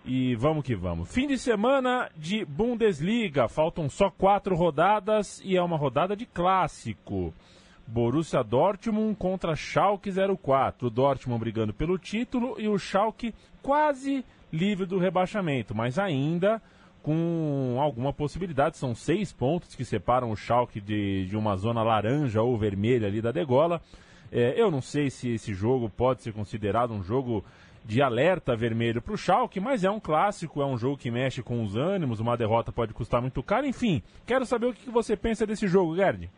E 0.06 0.36
vamos 0.36 0.66
que 0.66 0.76
vamos. 0.76 1.10
Fim 1.14 1.28
de 1.28 1.38
semana 1.38 2.10
de 2.18 2.44
Bundesliga. 2.44 3.48
Faltam 3.48 3.90
só 3.90 4.10
quatro 4.10 4.54
rodadas 4.54 5.42
e 5.46 5.56
é 5.56 5.62
uma 5.62 5.78
rodada 5.78 6.14
de 6.14 6.26
clássico. 6.26 7.34
Borussia 7.88 8.44
Dortmund 8.44 9.16
contra 9.16 9.56
Schalke 9.56 10.12
04. 10.12 10.88
O 10.88 10.90
Dortmund 10.90 11.40
brigando 11.40 11.74
pelo 11.74 11.98
título 11.98 12.56
e 12.60 12.68
o 12.68 12.78
Schalke 12.78 13.34
quase 13.62 14.26
livre 14.52 14.86
do 14.86 15.00
rebaixamento, 15.00 15.74
mas 15.74 15.98
ainda 15.98 16.62
com 17.02 17.78
alguma 17.80 18.12
possibilidade. 18.12 18.78
São 18.78 18.94
seis 18.94 19.32
pontos 19.32 19.74
que 19.74 19.86
separam 19.86 20.32
o 20.32 20.36
Schalke 20.36 20.82
de, 20.82 21.28
de 21.28 21.38
uma 21.38 21.56
zona 21.56 21.82
laranja 21.82 22.42
ou 22.42 22.58
vermelha 22.58 23.08
ali 23.08 23.22
da 23.22 23.32
degola. 23.32 23.82
É, 24.32 24.60
eu 24.60 24.70
não 24.70 24.82
sei 24.82 25.10
se 25.10 25.30
esse 25.30 25.54
jogo 25.54 25.90
pode 25.90 26.24
ser 26.24 26.34
considerado 26.34 26.92
um 26.92 27.04
jogo 27.04 27.46
de 27.86 28.02
alerta 28.02 28.56
vermelho 28.56 29.02
para 29.02 29.14
o 29.14 29.18
Schalke, 29.18 29.60
mas 29.60 29.84
é 29.84 29.90
um 29.90 30.00
clássico, 30.00 30.62
é 30.62 30.66
um 30.66 30.78
jogo 30.78 30.98
que 30.98 31.12
mexe 31.12 31.44
com 31.44 31.62
os 31.64 31.76
ânimos, 31.76 32.20
uma 32.20 32.38
derrota 32.38 32.72
pode 32.72 32.94
custar 32.94 33.22
muito 33.22 33.44
caro, 33.44 33.66
enfim. 33.66 34.02
Quero 34.26 34.46
saber 34.46 34.68
o 34.68 34.74
que 34.74 34.90
você 34.90 35.18
pensa 35.18 35.46
desse 35.46 35.68
jogo, 35.68 35.96
Gerd. 35.96 36.30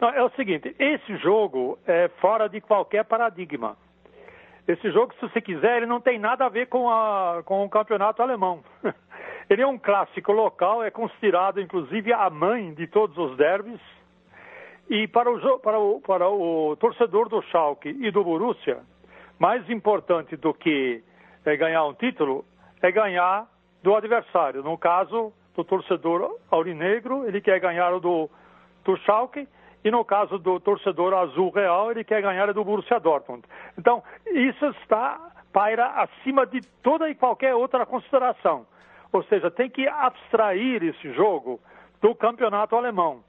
Não, 0.00 0.10
é 0.10 0.22
o 0.22 0.30
seguinte, 0.30 0.74
esse 0.78 1.16
jogo 1.18 1.78
é 1.86 2.08
fora 2.20 2.48
de 2.48 2.60
qualquer 2.60 3.04
paradigma. 3.04 3.76
Esse 4.66 4.90
jogo, 4.90 5.12
se 5.14 5.20
você 5.20 5.40
quiser, 5.40 5.78
ele 5.78 5.86
não 5.86 6.00
tem 6.00 6.18
nada 6.18 6.46
a 6.46 6.48
ver 6.48 6.68
com, 6.68 6.88
a, 6.88 7.42
com 7.44 7.64
o 7.64 7.68
campeonato 7.68 8.22
alemão. 8.22 8.64
Ele 9.48 9.60
é 9.60 9.66
um 9.66 9.76
clássico 9.76 10.32
local, 10.32 10.82
é 10.82 10.90
considerado 10.90 11.60
inclusive 11.60 12.14
a 12.14 12.30
mãe 12.30 12.72
de 12.72 12.86
todos 12.86 13.16
os 13.18 13.36
derbys. 13.36 13.80
E 14.88 15.06
para 15.06 15.30
o, 15.30 15.58
para 15.58 15.78
o, 15.78 16.00
para 16.00 16.28
o 16.28 16.76
torcedor 16.76 17.28
do 17.28 17.42
Schalke 17.42 17.90
e 17.90 18.10
do 18.10 18.24
Borussia, 18.24 18.80
mais 19.38 19.68
importante 19.68 20.36
do 20.36 20.54
que 20.54 21.02
é 21.44 21.56
ganhar 21.56 21.84
um 21.84 21.94
título 21.94 22.44
é 22.82 22.90
ganhar 22.90 23.46
do 23.82 23.94
adversário. 23.94 24.62
No 24.62 24.78
caso 24.78 25.32
do 25.54 25.64
torcedor 25.64 26.38
aurinegro, 26.50 27.26
ele 27.26 27.40
quer 27.40 27.60
ganhar 27.60 27.98
do, 28.00 28.30
Schalke 29.04 29.46
e 29.84 29.90
no 29.90 30.04
caso 30.04 30.38
do 30.38 30.58
torcedor 30.58 31.12
azul 31.14 31.50
real, 31.50 31.90
ele 31.90 32.04
quer 32.04 32.22
ganhar 32.22 32.52
do 32.52 32.64
Borussia 32.64 32.98
Dortmund. 32.98 33.44
Então, 33.78 34.02
isso 34.26 34.66
está 34.66 35.20
paira 35.52 35.86
acima 35.86 36.46
de 36.46 36.60
toda 36.82 37.08
e 37.08 37.14
qualquer 37.14 37.54
outra 37.54 37.84
consideração. 37.86 38.66
Ou 39.12 39.22
seja, 39.24 39.50
tem 39.50 39.70
que 39.70 39.86
abstrair 39.86 40.82
esse 40.82 41.12
jogo 41.12 41.60
do 42.00 42.14
campeonato 42.14 42.74
alemão. 42.74 43.22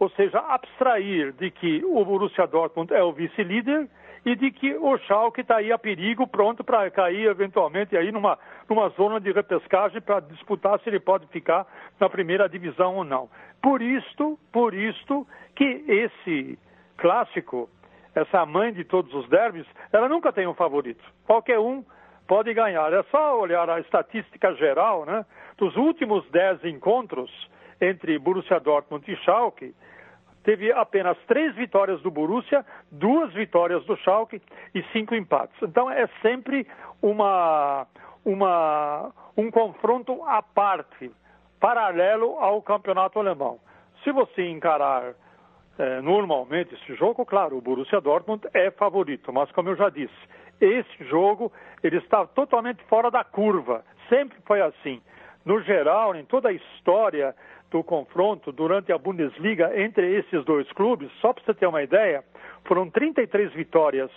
Ou 0.00 0.08
seja, 0.10 0.38
abstrair 0.38 1.32
de 1.32 1.50
que 1.50 1.84
o 1.84 2.04
Borussia 2.04 2.46
Dortmund 2.46 2.92
é 2.92 3.02
o 3.02 3.12
vice-líder 3.12 3.88
e 4.28 4.36
de 4.36 4.50
que 4.50 4.76
o 4.76 4.98
Schalke 4.98 5.40
está 5.40 5.56
aí 5.56 5.72
a 5.72 5.78
perigo, 5.78 6.26
pronto 6.26 6.62
para 6.62 6.90
cair 6.90 7.28
eventualmente 7.28 7.96
aí 7.96 8.12
numa, 8.12 8.38
numa 8.68 8.90
zona 8.90 9.18
de 9.18 9.32
repescagem 9.32 10.02
para 10.02 10.20
disputar 10.20 10.78
se 10.80 10.90
ele 10.90 11.00
pode 11.00 11.26
ficar 11.28 11.66
na 11.98 12.10
primeira 12.10 12.46
divisão 12.46 12.96
ou 12.96 13.04
não. 13.04 13.30
Por 13.62 13.80
isto, 13.80 14.38
por 14.52 14.74
isto 14.74 15.26
que 15.56 15.64
esse 15.88 16.58
clássico, 16.98 17.70
essa 18.14 18.44
mãe 18.44 18.70
de 18.70 18.84
todos 18.84 19.14
os 19.14 19.26
derbys, 19.30 19.66
ela 19.90 20.10
nunca 20.10 20.30
tem 20.30 20.46
um 20.46 20.52
favorito. 20.52 21.02
Qualquer 21.26 21.58
um 21.58 21.82
pode 22.26 22.52
ganhar. 22.52 22.92
É 22.92 23.02
só 23.04 23.40
olhar 23.40 23.70
a 23.70 23.80
estatística 23.80 24.54
geral, 24.56 25.06
né? 25.06 25.24
Dos 25.56 25.74
últimos 25.74 26.28
dez 26.30 26.62
encontros 26.66 27.30
entre 27.80 28.18
Borussia 28.18 28.60
Dortmund 28.60 29.10
e 29.10 29.16
Schalke, 29.24 29.74
teve 30.48 30.72
apenas 30.72 31.18
três 31.26 31.54
vitórias 31.54 32.00
do 32.00 32.10
Borussia, 32.10 32.64
duas 32.90 33.30
vitórias 33.34 33.84
do 33.84 33.94
Schalke 33.98 34.40
e 34.74 34.82
cinco 34.94 35.14
empates. 35.14 35.54
Então 35.60 35.90
é 35.90 36.06
sempre 36.22 36.66
uma, 37.02 37.86
uma, 38.24 39.12
um 39.36 39.50
confronto 39.50 40.24
à 40.24 40.42
parte, 40.42 41.10
paralelo 41.60 42.38
ao 42.38 42.62
campeonato 42.62 43.18
alemão. 43.18 43.60
Se 44.02 44.10
você 44.10 44.48
encarar 44.48 45.12
é, 45.78 46.00
normalmente 46.00 46.74
esse 46.76 46.94
jogo, 46.94 47.26
claro, 47.26 47.58
o 47.58 47.60
Borussia 47.60 48.00
Dortmund 48.00 48.48
é 48.54 48.70
favorito, 48.70 49.30
mas 49.30 49.52
como 49.52 49.68
eu 49.68 49.76
já 49.76 49.90
disse, 49.90 50.16
esse 50.58 51.04
jogo 51.10 51.52
ele 51.82 51.98
está 51.98 52.26
totalmente 52.26 52.82
fora 52.84 53.10
da 53.10 53.22
curva, 53.22 53.84
sempre 54.08 54.38
foi 54.46 54.62
assim. 54.62 55.02
No 55.44 55.60
geral, 55.60 56.14
em 56.16 56.24
toda 56.24 56.48
a 56.48 56.52
história 56.52 57.34
do 57.70 57.82
confronto 57.82 58.50
durante 58.52 58.92
a 58.92 58.98
Bundesliga 58.98 59.78
entre 59.78 60.18
esses 60.18 60.44
dois 60.44 60.70
clubes, 60.72 61.10
só 61.20 61.32
para 61.32 61.44
você 61.44 61.54
ter 61.54 61.66
uma 61.66 61.82
ideia, 61.82 62.24
foram 62.64 62.88
33 62.90 63.52
vitórias 63.52 64.10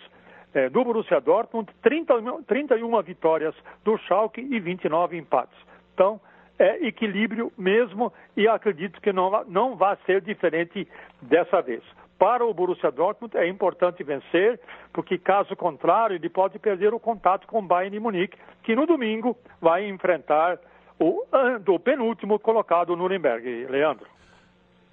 eh, 0.53 0.69
do 0.69 0.83
Borussia 0.83 1.19
Dortmund, 1.19 1.69
30, 1.81 2.13
31 2.47 3.01
vitórias 3.01 3.55
do 3.83 3.97
Schalke 3.99 4.41
e 4.41 4.59
29 4.59 5.17
empates. 5.17 5.57
Então, 5.93 6.19
é 6.59 6.85
equilíbrio 6.85 7.51
mesmo 7.57 8.13
e 8.37 8.47
acredito 8.47 9.01
que 9.01 9.11
não, 9.11 9.43
não 9.45 9.75
vai 9.75 9.97
ser 10.05 10.21
diferente 10.21 10.87
dessa 11.21 11.61
vez. 11.61 11.83
Para 12.19 12.45
o 12.45 12.53
Borussia 12.53 12.91
Dortmund 12.91 13.35
é 13.35 13.47
importante 13.47 14.03
vencer, 14.03 14.59
porque 14.93 15.17
caso 15.17 15.55
contrário 15.55 16.15
ele 16.15 16.29
pode 16.29 16.59
perder 16.59 16.93
o 16.93 16.99
contato 16.99 17.47
com 17.47 17.59
o 17.59 17.63
Bayern 17.63 17.97
de 17.97 17.99
Munique, 17.99 18.37
que 18.61 18.75
no 18.75 18.85
domingo 18.85 19.35
vai 19.59 19.87
enfrentar 19.87 20.59
o 21.01 21.25
do 21.59 21.79
penúltimo 21.79 22.39
colocado 22.39 22.95
Nuremberg. 22.95 23.65
Leandro. 23.65 24.05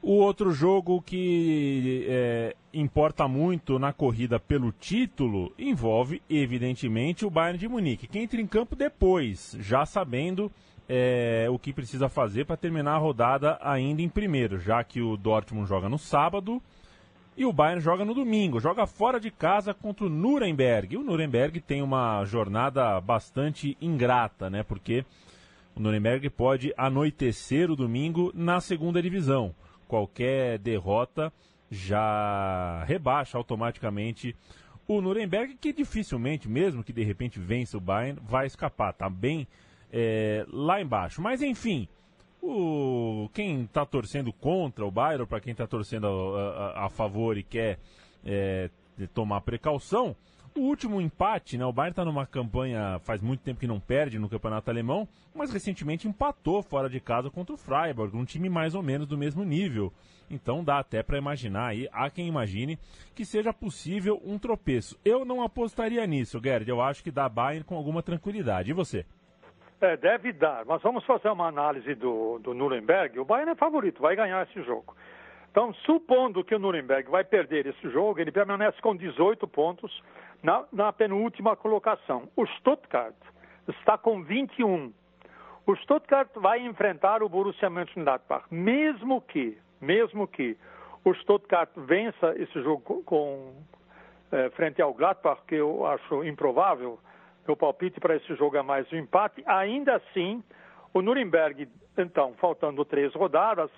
O 0.00 0.15
outro 0.15 0.53
jogo 0.53 1.03
que 1.03 2.07
é, 2.09 2.57
importa 2.73 3.27
muito 3.29 3.79
na 3.79 3.93
corrida 3.93 4.38
pelo 4.38 4.73
título 4.73 5.53
envolve, 5.59 6.23
evidentemente, 6.31 7.27
o 7.27 7.31
Bayern 7.31 7.59
de 7.59 7.69
Munique, 7.69 8.07
que 8.07 8.19
entra 8.19 8.41
em 8.41 8.47
campo 8.47 8.77
depois, 8.77 9.57
já 9.59 9.85
sabendo 9.85 10.50
é, 10.88 11.47
o 11.50 11.59
que 11.59 11.73
precisa 11.73 12.09
fazer 12.09 12.47
para 12.47 12.57
terminar 12.57 12.93
a 12.93 12.99
rodada 12.99 13.59
ainda 13.61 14.00
em 14.00 14.09
primeiro, 14.09 14.59
já 14.59 14.83
que 14.85 15.03
o 15.03 15.17
Dortmund 15.17 15.69
joga 15.69 15.88
no 15.88 15.99
sábado 15.99 16.62
e 17.37 17.45
o 17.45 17.53
Bayern 17.53 17.81
joga 17.81 18.05
no 18.05 18.15
domingo, 18.15 18.61
joga 18.61 18.87
fora 18.87 19.19
de 19.19 19.33
casa 19.33 19.75
contra 19.75 20.07
o 20.07 20.09
Nuremberg. 20.09 20.97
O 20.97 21.03
Nuremberg 21.03 21.61
tem 21.61 21.83
uma 21.83 22.25
jornada 22.25 23.00
bastante 23.00 23.77
ingrata, 23.81 24.49
né? 24.49 24.62
Porque 24.62 25.05
o 25.78 25.82
Nuremberg 25.82 26.28
pode 26.30 26.75
anoitecer 26.76 27.70
o 27.70 27.76
domingo 27.76 28.32
na 28.35 28.61
segunda 28.61 29.00
divisão. 29.00 29.54
Qualquer 29.87 30.58
derrota 30.58 31.32
já 31.70 32.82
rebaixa 32.85 33.38
automaticamente 33.38 34.35
o 34.88 35.00
Nuremberg, 35.00 35.54
que 35.54 35.73
dificilmente, 35.73 36.49
mesmo 36.49 36.82
que 36.82 36.92
de 36.92 37.04
repente 37.04 37.38
vença 37.38 37.76
o 37.76 37.80
Bayern, 37.80 38.20
vai 38.25 38.47
escapar. 38.47 38.92
Tá 38.92 39.08
bem 39.08 39.47
é, 39.92 40.44
lá 40.50 40.80
embaixo. 40.80 41.23
Mas 41.23 41.42
enfim, 41.42 41.87
o, 42.42 43.30
quem 43.32 43.62
está 43.62 43.87
torcendo 43.87 44.32
contra 44.32 44.85
o 44.85 44.90
Bayern, 44.90 45.26
para 45.26 45.40
quem 45.40 45.52
está 45.52 45.66
torcendo 45.66 46.06
a, 46.06 46.50
a, 46.50 46.87
a, 46.87 46.88
favor 46.88 47.38
e 47.38 47.44
quer 47.44 47.78
é, 48.25 48.68
tomar 49.14 49.42
precaução, 49.42 50.16
o 50.59 50.62
último 50.62 51.00
empate, 51.00 51.57
né? 51.57 51.65
O 51.65 51.73
Bayern 51.73 51.93
está 51.93 52.05
numa 52.05 52.27
campanha 52.27 52.99
faz 53.00 53.23
muito 53.23 53.43
tempo 53.43 53.61
que 53.61 53.67
não 53.67 53.79
perde 53.79 54.19
no 54.19 54.29
campeonato 54.29 54.71
alemão, 54.71 55.09
mas 55.35 55.53
recentemente 55.53 56.09
empatou 56.09 56.62
fora 56.62 56.88
de 56.88 57.00
casa 57.00 57.31
contra 57.31 57.55
o 57.55 57.57
Freiburg, 57.57 58.17
um 58.17 58.25
time 58.25 58.49
mais 58.49 58.75
ou 58.75 58.83
menos 58.83 59.07
do 59.07 59.17
mesmo 59.17 59.45
nível. 59.45 59.93
Então 60.31 60.62
dá 60.62 60.79
até 60.79 61.03
para 61.03 61.17
imaginar 61.17 61.69
aí, 61.69 61.88
há 61.93 62.11
quem 62.11 62.27
imagine 62.27 62.79
que 63.15 63.25
seja 63.25 63.53
possível 63.53 64.21
um 64.25 64.38
tropeço. 64.38 64.99
Eu 65.05 65.25
não 65.25 65.43
apostaria 65.43 66.07
nisso, 66.07 66.41
Gerd. 66.43 66.69
Eu 66.69 66.83
acho 66.83 67.03
que 67.03 67.11
dá 67.11 67.29
Bayern 67.29 67.65
com 67.65 67.77
alguma 67.77 68.03
tranquilidade. 68.03 68.71
E 68.71 68.75
você? 68.75 69.07
É, 69.81 69.97
deve 69.97 70.33
dar, 70.33 70.65
mas 70.67 70.83
vamos 70.83 71.05
fazer 71.05 71.31
uma 71.31 71.47
análise 71.47 71.95
do, 71.95 72.41
do 72.41 72.53
Nuremberg. 72.53 73.19
O 73.21 73.25
Bayern 73.25 73.53
é 73.53 73.55
favorito, 73.55 74.03
vai 74.03 74.17
ganhar 74.17 74.47
esse 74.49 74.61
jogo. 74.65 74.95
Então, 75.50 75.73
supondo 75.87 76.45
que 76.45 76.55
o 76.55 76.59
Nuremberg 76.59 77.11
vai 77.11 77.25
perder 77.25 77.67
esse 77.67 77.91
jogo, 77.91 78.21
ele 78.21 78.31
permanece 78.31 78.81
com 78.83 78.95
18 78.95 79.47
pontos 79.49 80.03
na, 80.42 80.64
na 80.73 80.92
penúltima 80.92 81.57
colocação. 81.57 82.28
O 82.37 82.47
Stuttgart 82.47 83.14
está 83.68 83.99
com 83.99 84.23
21. 84.23 84.92
O 85.66 85.76
Stuttgart 85.76 86.30
vai 86.37 86.61
enfrentar 86.61 87.23
o 87.23 87.28
Borussia 87.28 87.68
Mönchengladbach, 87.68 88.47
mesmo 88.50 89.21
que, 89.21 89.59
mesmo 89.80 90.26
que 90.26 90.57
o 91.04 91.14
Stuttgart 91.14 91.71
vença 91.76 92.35
esse 92.37 92.62
jogo 92.62 93.02
com, 93.04 93.52
é, 94.33 94.50
frente 94.50 94.80
ao 94.80 94.95
Gladbach, 94.95 95.42
que 95.47 95.57
eu 95.57 95.87
acho 95.87 96.25
improvável, 96.25 96.99
meu 97.47 97.57
palpite 97.57 97.99
para 97.99 98.16
esse 98.16 98.35
jogo 98.35 98.57
é 98.57 98.62
mais 98.62 98.90
um 98.92 98.97
empate. 98.97 99.42
Ainda 99.47 99.97
assim, 99.97 100.42
o 100.92 101.00
Nuremberg, 101.00 101.68
então, 101.97 102.35
faltando 102.35 102.85
três 102.85 103.14
rodadas, 103.14 103.71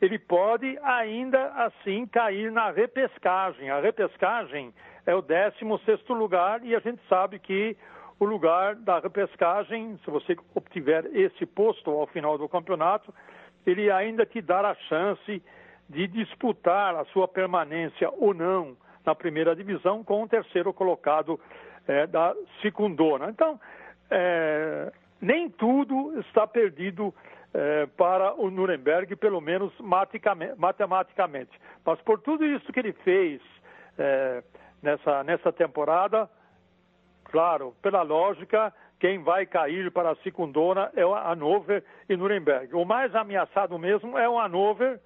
ele 0.00 0.18
pode 0.18 0.78
ainda 0.82 1.46
assim 1.54 2.06
cair 2.06 2.52
na 2.52 2.70
repescagem. 2.70 3.70
A 3.70 3.80
repescagem 3.80 4.72
é 5.04 5.14
o 5.14 5.22
16 5.22 6.08
lugar 6.10 6.64
e 6.64 6.74
a 6.74 6.78
gente 6.78 7.00
sabe 7.08 7.38
que 7.38 7.76
o 8.20 8.24
lugar 8.24 8.74
da 8.76 8.98
repescagem, 8.98 9.98
se 10.04 10.10
você 10.10 10.36
obtiver 10.54 11.06
esse 11.14 11.46
posto 11.46 11.90
ao 11.90 12.06
final 12.06 12.36
do 12.36 12.48
campeonato, 12.48 13.12
ele 13.66 13.90
ainda 13.90 14.24
te 14.26 14.40
dá 14.40 14.60
a 14.60 14.74
chance 14.74 15.42
de 15.88 16.06
disputar 16.06 16.94
a 16.94 17.04
sua 17.06 17.26
permanência 17.26 18.10
ou 18.10 18.34
não 18.34 18.76
na 19.04 19.14
primeira 19.14 19.54
divisão 19.54 20.04
com 20.04 20.22
o 20.22 20.28
terceiro 20.28 20.72
colocado 20.72 21.40
é, 21.86 22.06
da 22.06 22.34
Secundona. 22.60 23.30
Então, 23.30 23.58
é, 24.10 24.92
nem 25.20 25.48
tudo 25.48 26.18
está 26.20 26.46
perdido 26.46 27.14
para 27.96 28.34
o 28.34 28.50
Nuremberg, 28.50 29.16
pelo 29.16 29.40
menos 29.40 29.72
matematicamente. 29.80 31.50
Mas 31.84 32.00
por 32.02 32.20
tudo 32.20 32.44
isso 32.44 32.72
que 32.72 32.80
ele 32.80 32.92
fez 32.92 33.40
é, 33.98 34.42
nessa, 34.82 35.24
nessa 35.24 35.52
temporada, 35.52 36.28
claro, 37.24 37.74
pela 37.82 38.02
lógica, 38.02 38.72
quem 38.98 39.22
vai 39.22 39.46
cair 39.46 39.90
para 39.90 40.10
a 40.10 40.16
Secundona 40.16 40.90
é 40.94 41.04
o 41.04 41.14
Hannover 41.14 41.84
e 42.08 42.16
Nuremberg. 42.16 42.74
O 42.74 42.84
mais 42.84 43.14
ameaçado 43.14 43.78
mesmo 43.78 44.18
é 44.18 44.28
o 44.28 44.38
Hannover, 44.38 45.00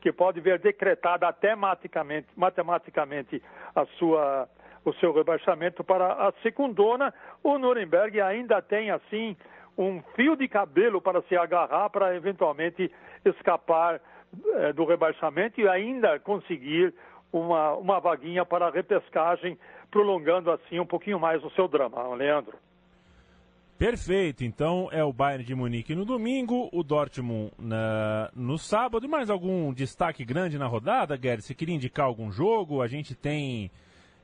que 0.00 0.12
pode 0.12 0.40
ver 0.40 0.58
decretado 0.58 1.24
até 1.24 1.54
matematicamente, 1.54 2.28
matematicamente 2.36 3.42
a 3.74 3.84
sua, 3.98 4.48
o 4.84 4.92
seu 4.94 5.12
rebaixamento 5.12 5.84
para 5.84 6.12
a 6.12 6.32
Secundona. 6.42 7.12
O 7.42 7.58
Nuremberg 7.58 8.20
ainda 8.20 8.60
tem, 8.60 8.90
assim, 8.90 9.36
um 9.76 10.02
fio 10.14 10.36
de 10.36 10.48
cabelo 10.48 11.00
para 11.00 11.22
se 11.22 11.36
agarrar 11.36 11.90
para 11.90 12.14
eventualmente 12.14 12.90
escapar 13.24 14.00
eh, 14.54 14.72
do 14.72 14.84
rebaixamento 14.84 15.60
e 15.60 15.68
ainda 15.68 16.18
conseguir 16.20 16.94
uma, 17.32 17.74
uma 17.74 18.00
vaguinha 18.00 18.44
para 18.44 18.66
a 18.66 18.70
repescagem, 18.70 19.58
prolongando 19.90 20.50
assim 20.50 20.78
um 20.78 20.86
pouquinho 20.86 21.18
mais 21.18 21.42
o 21.42 21.50
seu 21.50 21.66
drama, 21.66 22.14
Leandro. 22.14 22.56
Perfeito, 23.78 24.44
então 24.44 24.88
é 24.92 25.02
o 25.02 25.12
Bayern 25.12 25.44
de 25.44 25.54
Munique 25.56 25.94
no 25.94 26.04
domingo, 26.04 26.68
o 26.72 26.84
Dortmund 26.84 27.50
na, 27.58 28.30
no 28.32 28.56
sábado. 28.56 29.04
E 29.04 29.08
mais 29.08 29.28
algum 29.28 29.72
destaque 29.72 30.24
grande 30.24 30.56
na 30.56 30.66
rodada, 30.66 31.16
Guedes? 31.16 31.46
Você 31.46 31.54
queria 31.54 31.74
indicar 31.74 32.06
algum 32.06 32.30
jogo? 32.30 32.80
A 32.80 32.86
gente 32.86 33.14
tem 33.16 33.72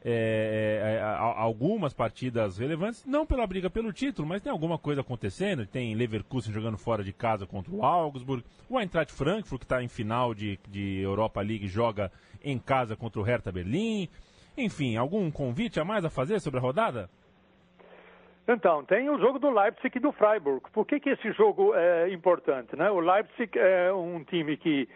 é, 0.05 0.99
é, 0.99 1.03
algumas 1.03 1.93
partidas 1.93 2.59
relevantes, 2.59 3.05
não 3.05 3.27
pela 3.27 3.47
briga 3.47 3.69
pelo 3.69 3.93
título, 3.93 4.29
mas 4.29 4.43
tem 4.43 4.53
alguma 4.53 4.79
coisa 4.79 5.01
acontecendo. 5.01 5.67
Tem 5.67 5.95
Leverkusen 5.95 6.53
jogando 6.53 6.79
fora 6.79 7.03
de 7.03 7.13
casa 7.13 7.47
contra 7.47 7.73
o 7.73 7.85
Augsburg, 7.85 8.45
o 8.69 8.79
Eintracht 8.79 9.13
Frankfurt, 9.13 9.61
que 9.61 9.65
está 9.65 9.83
em 9.83 9.89
final 9.89 10.35
de, 10.35 10.59
de 10.69 11.01
Europa 11.01 11.41
League, 11.41 11.67
joga 11.67 12.13
em 12.43 12.59
casa 12.59 12.97
contra 12.97 13.21
o 13.21 13.25
Hertha 13.25 13.51
Berlim. 13.51 14.09
Enfim, 14.57 14.97
algum 14.97 15.31
convite 15.31 15.81
a 15.81 15.85
mais 15.85 16.05
a 16.05 16.11
fazer 16.11 16.41
sobre 16.41 16.59
a 16.59 16.63
rodada? 16.63 17.09
Então, 18.49 18.83
tem 18.85 19.11
o 19.11 19.19
jogo 19.19 19.39
do 19.39 19.51
Leipzig 19.51 19.99
e 19.99 20.01
do 20.01 20.11
Freiburg. 20.13 20.63
Por 20.73 20.87
que, 20.87 20.99
que 20.99 21.11
esse 21.11 21.33
jogo 21.33 21.75
é 21.75 22.11
importante? 22.11 22.75
Né? 22.75 22.91
O 22.91 22.99
Leipzig 22.99 23.59
é 23.59 23.93
um 23.93 24.25
time 24.25 24.57
que 24.57 24.89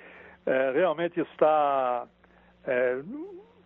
é, 0.46 0.72
realmente 0.72 1.20
está 1.20 2.06
é, 2.64 3.02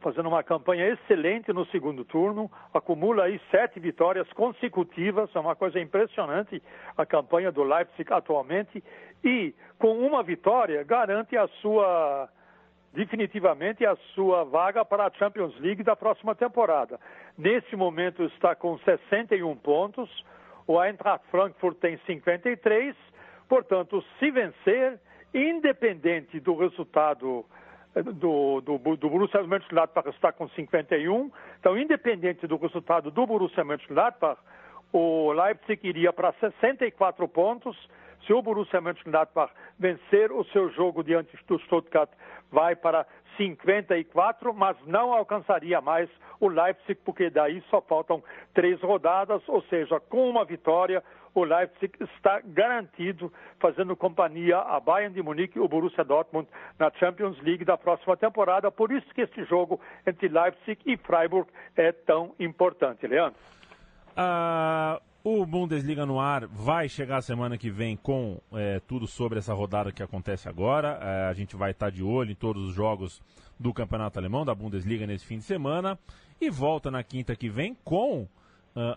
fazendo 0.00 0.28
uma 0.28 0.42
campanha 0.42 0.86
excelente 0.88 1.52
no 1.52 1.66
segundo 1.66 2.04
turno, 2.04 2.50
acumula 2.72 3.24
aí 3.24 3.40
sete 3.50 3.80
vitórias 3.80 4.30
consecutivas, 4.32 5.34
é 5.34 5.38
uma 5.38 5.56
coisa 5.56 5.80
impressionante 5.80 6.62
a 6.96 7.06
campanha 7.06 7.50
do 7.50 7.62
Leipzig 7.62 8.12
atualmente, 8.12 8.82
e 9.24 9.54
com 9.78 9.98
uma 9.98 10.22
vitória 10.22 10.82
garante 10.84 11.36
a 11.36 11.48
sua 11.60 12.28
definitivamente 12.92 13.84
a 13.84 13.94
sua 14.14 14.42
vaga 14.44 14.82
para 14.82 15.06
a 15.06 15.10
Champions 15.10 15.54
League 15.60 15.82
da 15.82 15.94
próxima 15.94 16.34
temporada. 16.34 16.98
Nesse 17.36 17.76
momento 17.76 18.22
está 18.24 18.54
com 18.54 18.78
61 18.78 19.54
pontos, 19.56 20.08
o 20.66 20.82
Eintracht 20.82 21.24
Frankfurt 21.30 21.76
tem 21.76 21.98
53, 22.06 22.96
portanto, 23.48 24.02
se 24.18 24.30
vencer, 24.30 24.98
independente 25.34 26.40
do 26.40 26.56
resultado 26.56 27.44
do, 28.02 28.60
do, 28.60 28.96
do 28.96 29.10
Borussia 29.10 29.42
Mönchengladbach 29.42 30.08
está 30.10 30.32
com 30.32 30.48
51. 30.48 31.30
Então, 31.58 31.78
independente 31.78 32.46
do 32.46 32.56
resultado 32.56 33.10
do 33.10 33.26
Borussia 33.26 33.64
Mönchengladbach, 33.64 34.40
o 34.92 35.32
Leipzig 35.32 35.80
iria 35.86 36.12
para 36.12 36.32
64 36.32 37.26
pontos. 37.28 37.76
Se 38.24 38.32
o 38.32 38.42
Borussia 38.42 38.80
Mönchengladbach 38.80 39.52
vencer 39.78 40.32
o 40.32 40.44
seu 40.46 40.70
jogo 40.70 41.02
diante 41.02 41.36
do 41.46 41.58
Stuttgart, 41.60 42.10
vai 42.50 42.74
para 42.76 43.06
54, 43.36 44.54
mas 44.54 44.76
não 44.86 45.12
alcançaria 45.12 45.80
mais 45.80 46.08
o 46.40 46.48
Leipzig, 46.48 47.00
porque 47.04 47.30
daí 47.30 47.62
só 47.70 47.80
faltam 47.80 48.22
três 48.54 48.80
rodadas, 48.80 49.42
ou 49.48 49.62
seja, 49.62 50.00
com 50.00 50.28
uma 50.28 50.44
vitória, 50.44 51.02
o 51.34 51.44
Leipzig 51.44 51.92
está 52.00 52.40
garantido 52.44 53.30
fazendo 53.60 53.94
companhia 53.94 54.58
a 54.58 54.80
Bayern 54.80 55.14
de 55.14 55.22
Munique 55.22 55.58
e 55.58 55.60
o 55.60 55.68
Borussia 55.68 56.02
Dortmund 56.02 56.48
na 56.78 56.90
Champions 56.92 57.38
League 57.42 57.64
da 57.64 57.76
próxima 57.76 58.16
temporada. 58.16 58.70
Por 58.70 58.90
isso 58.90 59.06
que 59.14 59.20
este 59.20 59.44
jogo 59.44 59.78
entre 60.06 60.28
Leipzig 60.28 60.80
e 60.86 60.96
Freiburg 60.96 61.50
é 61.76 61.92
tão 61.92 62.34
importante, 62.40 63.06
Leandro. 63.06 63.38
Uh, 64.12 64.98
o 65.28 65.44
Bundesliga 65.44 66.06
no 66.06 66.20
ar 66.20 66.46
vai 66.46 66.88
chegar 66.88 67.20
semana 67.20 67.58
que 67.58 67.68
vem 67.68 67.96
com 67.96 68.40
é, 68.52 68.78
tudo 68.86 69.08
sobre 69.08 69.40
essa 69.40 69.52
rodada 69.52 69.90
que 69.90 70.00
acontece 70.00 70.48
agora. 70.48 71.00
É, 71.02 71.28
a 71.28 71.32
gente 71.32 71.56
vai 71.56 71.72
estar 71.72 71.90
de 71.90 72.00
olho 72.00 72.30
em 72.30 72.36
todos 72.36 72.68
os 72.68 72.72
jogos 72.72 73.20
do 73.58 73.74
Campeonato 73.74 74.20
Alemão, 74.20 74.44
da 74.44 74.54
Bundesliga 74.54 75.04
nesse 75.04 75.26
fim 75.26 75.38
de 75.38 75.42
semana. 75.42 75.98
E 76.40 76.48
volta 76.48 76.92
na 76.92 77.02
quinta 77.02 77.34
que 77.34 77.48
vem 77.48 77.76
com, 77.82 78.20
uh, 78.22 78.28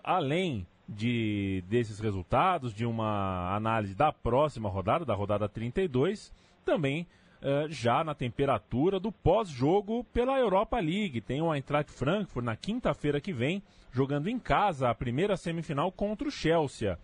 além 0.03 0.67
de 0.87 1.63
desses 1.67 1.99
resultados, 1.99 2.75
de 2.75 2.85
uma 2.85 3.55
análise 3.55 3.95
da 3.95 4.13
próxima 4.13 4.69
rodada, 4.69 5.03
da 5.03 5.15
rodada 5.15 5.49
32, 5.49 6.31
também 6.63 7.07
uh, 7.41 7.69
já 7.69 8.03
na 8.03 8.13
temperatura 8.13 8.99
do 8.99 9.11
pós-jogo 9.11 10.03
pela 10.05 10.37
Europa 10.37 10.79
League. 10.79 11.21
Tem 11.21 11.41
o 11.41 11.53
Eintracht 11.53 11.91
Frankfurt 11.91 12.45
na 12.45 12.55
quinta-feira 12.55 13.21
que 13.21 13.33
vem, 13.33 13.63
jogando 13.91 14.29
em 14.29 14.39
casa 14.39 14.89
a 14.89 14.95
primeira 14.95 15.37
semifinal 15.37 15.91
contra 15.91 16.27
o 16.27 16.31
Chelsea. 16.31 16.97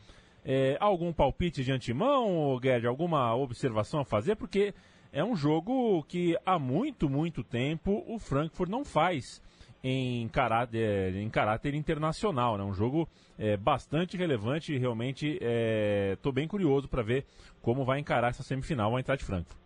É, 0.43 0.77
algum 0.79 1.11
palpite 1.11 1.63
de 1.63 1.71
antemão, 1.71 2.59
Guedes? 2.59 2.87
Alguma 2.87 3.33
observação 3.35 4.01
a 4.01 4.05
fazer? 4.05 4.35
Porque 4.35 4.75
é 5.11 5.23
um 5.23 5.35
jogo 5.35 6.03
que 6.03 6.37
há 6.45 6.59
muito, 6.59 7.09
muito 7.09 7.43
tempo 7.43 8.03
o 8.07 8.19
Frankfurt 8.19 8.69
não 8.69 8.85
faz 8.85 9.41
em 9.83 10.27
caráter, 10.29 11.15
em 11.15 11.29
caráter 11.29 11.73
internacional. 11.73 12.57
Né? 12.57 12.63
Um 12.63 12.73
jogo 12.73 13.07
é, 13.39 13.55
bastante 13.57 14.17
relevante 14.17 14.73
e 14.73 14.77
realmente 14.77 15.39
estou 16.11 16.31
é, 16.31 16.35
bem 16.35 16.47
curioso 16.47 16.87
para 16.87 17.01
ver 17.01 17.25
como 17.61 17.85
vai 17.85 17.99
encarar 17.99 18.29
essa 18.29 18.43
semifinal 18.43 18.91
o 18.91 18.97
Eintracht 18.97 19.23
Frankfurt. 19.23 19.64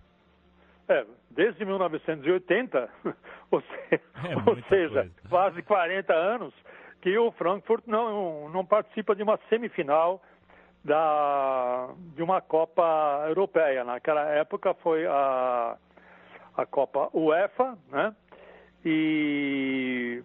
É, 0.89 1.05
desde 1.29 1.63
1980, 1.63 2.89
ou, 3.51 3.61
se, 3.61 3.67
é 3.93 4.01
ou 4.45 4.55
seja, 4.67 5.01
coisa. 5.01 5.11
quase 5.29 5.61
40 5.61 6.13
anos, 6.13 6.53
que 6.99 7.15
o 7.15 7.31
Frankfurt 7.33 7.83
não, 7.85 8.49
não 8.49 8.65
participa 8.65 9.15
de 9.15 9.21
uma 9.21 9.39
semifinal 9.49 10.19
da, 10.83 11.89
de 12.15 12.23
uma 12.23 12.41
Copa 12.41 13.25
Europeia. 13.27 13.83
Naquela 13.83 14.23
época 14.29 14.73
foi 14.75 15.05
a, 15.05 15.77
a 16.57 16.65
Copa 16.65 17.09
UEFA, 17.13 17.77
né? 17.91 18.15
E 18.83 20.23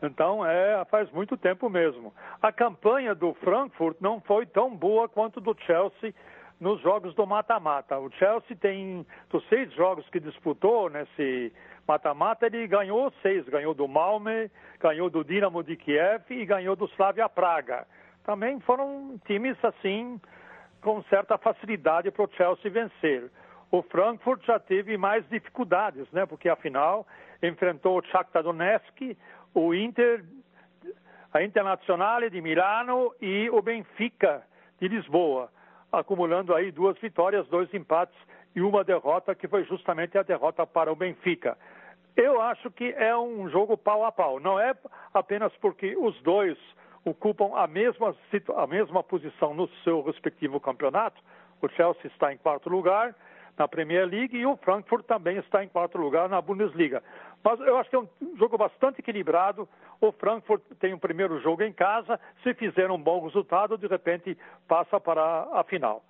então 0.00 0.46
é 0.46 0.84
faz 0.84 1.10
muito 1.10 1.36
tempo 1.36 1.68
mesmo. 1.68 2.14
A 2.40 2.52
campanha 2.52 3.14
do 3.14 3.34
Frankfurt 3.34 3.96
não 4.00 4.20
foi 4.20 4.46
tão 4.46 4.76
boa 4.76 5.08
quanto 5.08 5.40
do 5.40 5.56
Chelsea 5.66 6.14
nos 6.60 6.80
jogos 6.80 7.14
do 7.14 7.26
mata-mata. 7.26 7.98
O 7.98 8.10
Chelsea 8.12 8.56
tem 8.56 9.06
dos 9.30 9.46
seis 9.48 9.72
jogos 9.74 10.08
que 10.10 10.18
disputou 10.18 10.90
nesse 10.90 11.52
mata-mata, 11.86 12.46
ele 12.46 12.66
ganhou 12.66 13.12
seis, 13.22 13.48
ganhou 13.48 13.74
do 13.74 13.86
Malmö, 13.88 14.48
ganhou 14.80 15.08
do 15.08 15.24
Dinamo 15.24 15.62
de 15.62 15.76
Kiev 15.76 16.24
e 16.30 16.44
ganhou 16.44 16.76
do 16.76 16.86
Slavia 16.86 17.28
Praga. 17.28 17.86
Também 18.24 18.60
foram 18.60 19.18
times 19.26 19.56
assim 19.64 20.20
com 20.82 21.02
certa 21.04 21.38
facilidade 21.38 22.10
para 22.10 22.24
o 22.24 22.30
Chelsea 22.36 22.70
vencer. 22.70 23.30
O 23.70 23.82
Frankfurt 23.82 24.44
já 24.44 24.58
teve 24.58 24.96
mais 24.96 25.28
dificuldades, 25.28 26.10
né? 26.12 26.24
Porque 26.26 26.48
afinal 26.48 27.06
enfrentou 27.42 27.98
o 27.98 28.02
Shakhtar 28.02 28.42
Donetsk, 28.42 29.16
o 29.54 29.74
Inter, 29.74 30.24
a 31.32 31.42
Internazionale 31.42 32.30
de 32.30 32.40
Milano 32.40 33.14
e 33.20 33.48
o 33.50 33.60
Benfica 33.60 34.42
de 34.80 34.88
Lisboa, 34.88 35.50
acumulando 35.92 36.54
aí 36.54 36.70
duas 36.70 36.98
vitórias, 36.98 37.46
dois 37.48 37.72
empates 37.72 38.16
e 38.54 38.60
uma 38.60 38.84
derrota, 38.84 39.34
que 39.34 39.48
foi 39.48 39.64
justamente 39.64 40.16
a 40.18 40.22
derrota 40.22 40.66
para 40.66 40.92
o 40.92 40.96
Benfica. 40.96 41.56
Eu 42.16 42.40
acho 42.40 42.70
que 42.70 42.92
é 42.96 43.16
um 43.16 43.48
jogo 43.48 43.76
pau 43.76 44.04
a 44.04 44.10
pau. 44.10 44.40
Não 44.40 44.58
é 44.58 44.74
apenas 45.14 45.52
porque 45.58 45.96
os 45.96 46.20
dois, 46.22 46.58
ocupam 47.04 47.56
a 47.56 47.66
mesma, 47.66 48.14
a 48.56 48.66
mesma 48.66 49.02
posição 49.02 49.54
no 49.54 49.68
seu 49.84 50.02
respectivo 50.02 50.60
campeonato. 50.60 51.20
O 51.60 51.68
Chelsea 51.68 52.06
está 52.06 52.32
em 52.32 52.36
quarto 52.36 52.68
lugar 52.68 53.14
na 53.56 53.66
Premier 53.66 54.06
League 54.06 54.36
e 54.36 54.46
o 54.46 54.56
Frankfurt 54.56 55.04
também 55.06 55.36
está 55.38 55.64
em 55.64 55.68
quarto 55.68 55.98
lugar 55.98 56.28
na 56.28 56.40
Bundesliga. 56.40 57.02
Mas 57.42 57.58
eu 57.60 57.76
acho 57.78 57.90
que 57.90 57.96
é 57.96 57.98
um 57.98 58.08
jogo 58.36 58.56
bastante 58.56 59.00
equilibrado. 59.00 59.68
O 60.00 60.12
Frankfurt 60.12 60.62
tem 60.78 60.94
o 60.94 60.98
primeiro 60.98 61.40
jogo 61.40 61.62
em 61.62 61.72
casa. 61.72 62.20
Se 62.42 62.54
fizer 62.54 62.90
um 62.90 63.00
bom 63.00 63.24
resultado, 63.24 63.76
de 63.76 63.86
repente 63.86 64.36
passa 64.66 65.00
para 65.00 65.48
a 65.52 65.64
final. 65.64 66.04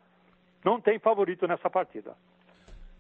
Não 0.64 0.80
tem 0.80 0.98
favorito 0.98 1.46
nessa 1.46 1.70
partida. 1.70 2.14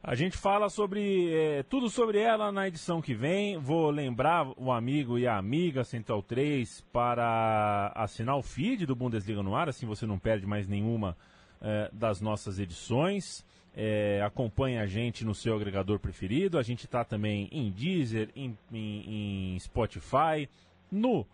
A 0.02 0.14
gente 0.14 0.38
fala 0.38 0.68
sobre 0.68 1.34
é, 1.34 1.62
tudo 1.64 1.90
sobre 1.90 2.20
ela 2.20 2.52
na 2.52 2.68
edição 2.68 3.02
que 3.02 3.14
vem. 3.14 3.58
Vou 3.58 3.90
lembrar 3.90 4.46
o 4.56 4.70
amigo 4.70 5.18
e 5.18 5.26
a 5.26 5.36
amiga 5.36 5.82
Central 5.82 6.22
3 6.22 6.80
para 6.92 7.92
assinar 7.94 8.36
o 8.36 8.42
feed 8.42 8.86
do 8.86 8.94
Bundesliga 8.94 9.42
no 9.42 9.56
ar, 9.56 9.68
assim 9.68 9.86
você 9.86 10.06
não 10.06 10.18
perde 10.18 10.46
mais 10.46 10.68
nenhuma 10.68 11.16
é, 11.60 11.90
das 11.92 12.20
nossas 12.20 12.58
edições. 12.58 13.44
É, 13.76 14.22
acompanhe 14.24 14.78
a 14.78 14.86
gente 14.86 15.24
no 15.24 15.34
seu 15.34 15.54
agregador 15.54 15.98
preferido. 15.98 16.58
A 16.58 16.62
gente 16.62 16.84
está 16.84 17.04
também 17.04 17.48
em 17.50 17.70
Deezer, 17.70 18.30
em, 18.34 18.56
em, 18.72 19.54
em 19.54 19.58
Spotify, 19.58 20.48
no 20.90 21.26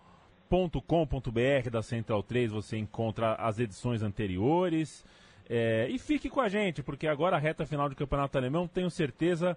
.com.br 0.87 1.71
da 1.71 1.83
Central 1.83 2.23
3 2.23 2.53
você 2.53 2.77
encontra 2.77 3.35
as 3.35 3.59
edições 3.59 4.03
anteriores. 4.03 5.05
É, 5.49 5.89
e 5.91 5.99
fique 5.99 6.31
com 6.31 6.41
a 6.41 6.49
gente, 6.49 6.83
porque 6.83 7.07
agora 7.07 7.37
a 7.37 7.39
reta 7.39 7.67
final 7.67 7.89
do 7.89 7.97
Campeonato 7.97 8.39
Alemão, 8.39 8.67
tenho 8.67 8.91
certeza 8.91 9.57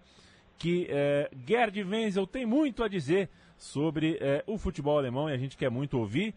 que 0.57 0.87
é, 0.89 1.29
Gerd 1.47 1.83
Wenzel 1.83 2.25
tem 2.25 2.45
muito 2.45 2.83
a 2.83 2.87
dizer 2.87 3.29
sobre 3.57 4.17
é, 4.19 4.43
o 4.47 4.57
futebol 4.57 4.97
alemão 4.97 5.29
e 5.29 5.33
a 5.33 5.37
gente 5.37 5.55
quer 5.55 5.69
muito 5.69 5.97
ouvir. 5.97 6.33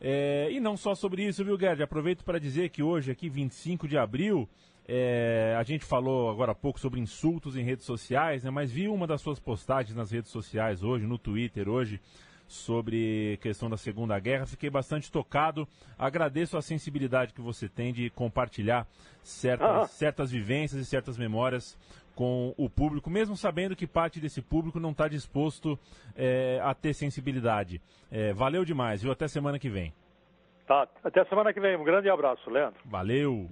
É, 0.00 0.48
e 0.50 0.60
não 0.60 0.76
só 0.76 0.94
sobre 0.94 1.24
isso, 1.24 1.44
viu, 1.44 1.58
Gerd? 1.58 1.82
Aproveito 1.82 2.24
para 2.24 2.38
dizer 2.38 2.70
que 2.70 2.82
hoje, 2.82 3.10
aqui, 3.10 3.28
25 3.28 3.88
de 3.88 3.98
abril, 3.98 4.48
é, 4.86 5.54
a 5.58 5.62
gente 5.62 5.84
falou 5.84 6.30
agora 6.30 6.52
há 6.52 6.54
pouco 6.54 6.80
sobre 6.80 7.00
insultos 7.00 7.56
em 7.56 7.62
redes 7.62 7.84
sociais, 7.84 8.44
né, 8.44 8.50
mas 8.50 8.70
vi 8.70 8.88
uma 8.88 9.06
das 9.06 9.20
suas 9.20 9.38
postagens 9.38 9.94
nas 9.96 10.10
redes 10.10 10.30
sociais 10.30 10.82
hoje, 10.82 11.06
no 11.06 11.18
Twitter 11.18 11.68
hoje, 11.68 12.00
sobre 12.48 13.38
questão 13.42 13.68
da 13.68 13.76
Segunda 13.76 14.18
Guerra. 14.18 14.46
Fiquei 14.46 14.70
bastante 14.70 15.12
tocado. 15.12 15.68
Agradeço 15.98 16.56
a 16.56 16.62
sensibilidade 16.62 17.34
que 17.34 17.40
você 17.40 17.68
tem 17.68 17.92
de 17.92 18.10
compartilhar 18.10 18.86
certas, 19.22 19.68
ah. 19.68 19.86
certas 19.86 20.30
vivências 20.30 20.80
e 20.80 20.84
certas 20.84 21.18
memórias 21.18 21.78
com 22.14 22.52
o 22.56 22.68
público, 22.68 23.08
mesmo 23.08 23.36
sabendo 23.36 23.76
que 23.76 23.86
parte 23.86 24.18
desse 24.18 24.42
público 24.42 24.80
não 24.80 24.90
está 24.90 25.06
disposto 25.06 25.78
é, 26.16 26.58
a 26.64 26.74
ter 26.74 26.92
sensibilidade. 26.92 27.80
É, 28.10 28.32
valeu 28.32 28.64
demais, 28.64 29.02
viu? 29.02 29.12
Até 29.12 29.28
semana 29.28 29.56
que 29.56 29.68
vem. 29.68 29.94
Tá, 30.66 30.88
até 31.04 31.24
semana 31.26 31.52
que 31.52 31.60
vem. 31.60 31.76
Um 31.76 31.84
grande 31.84 32.10
abraço, 32.10 32.50
Leandro. 32.50 32.80
Valeu. 32.84 33.48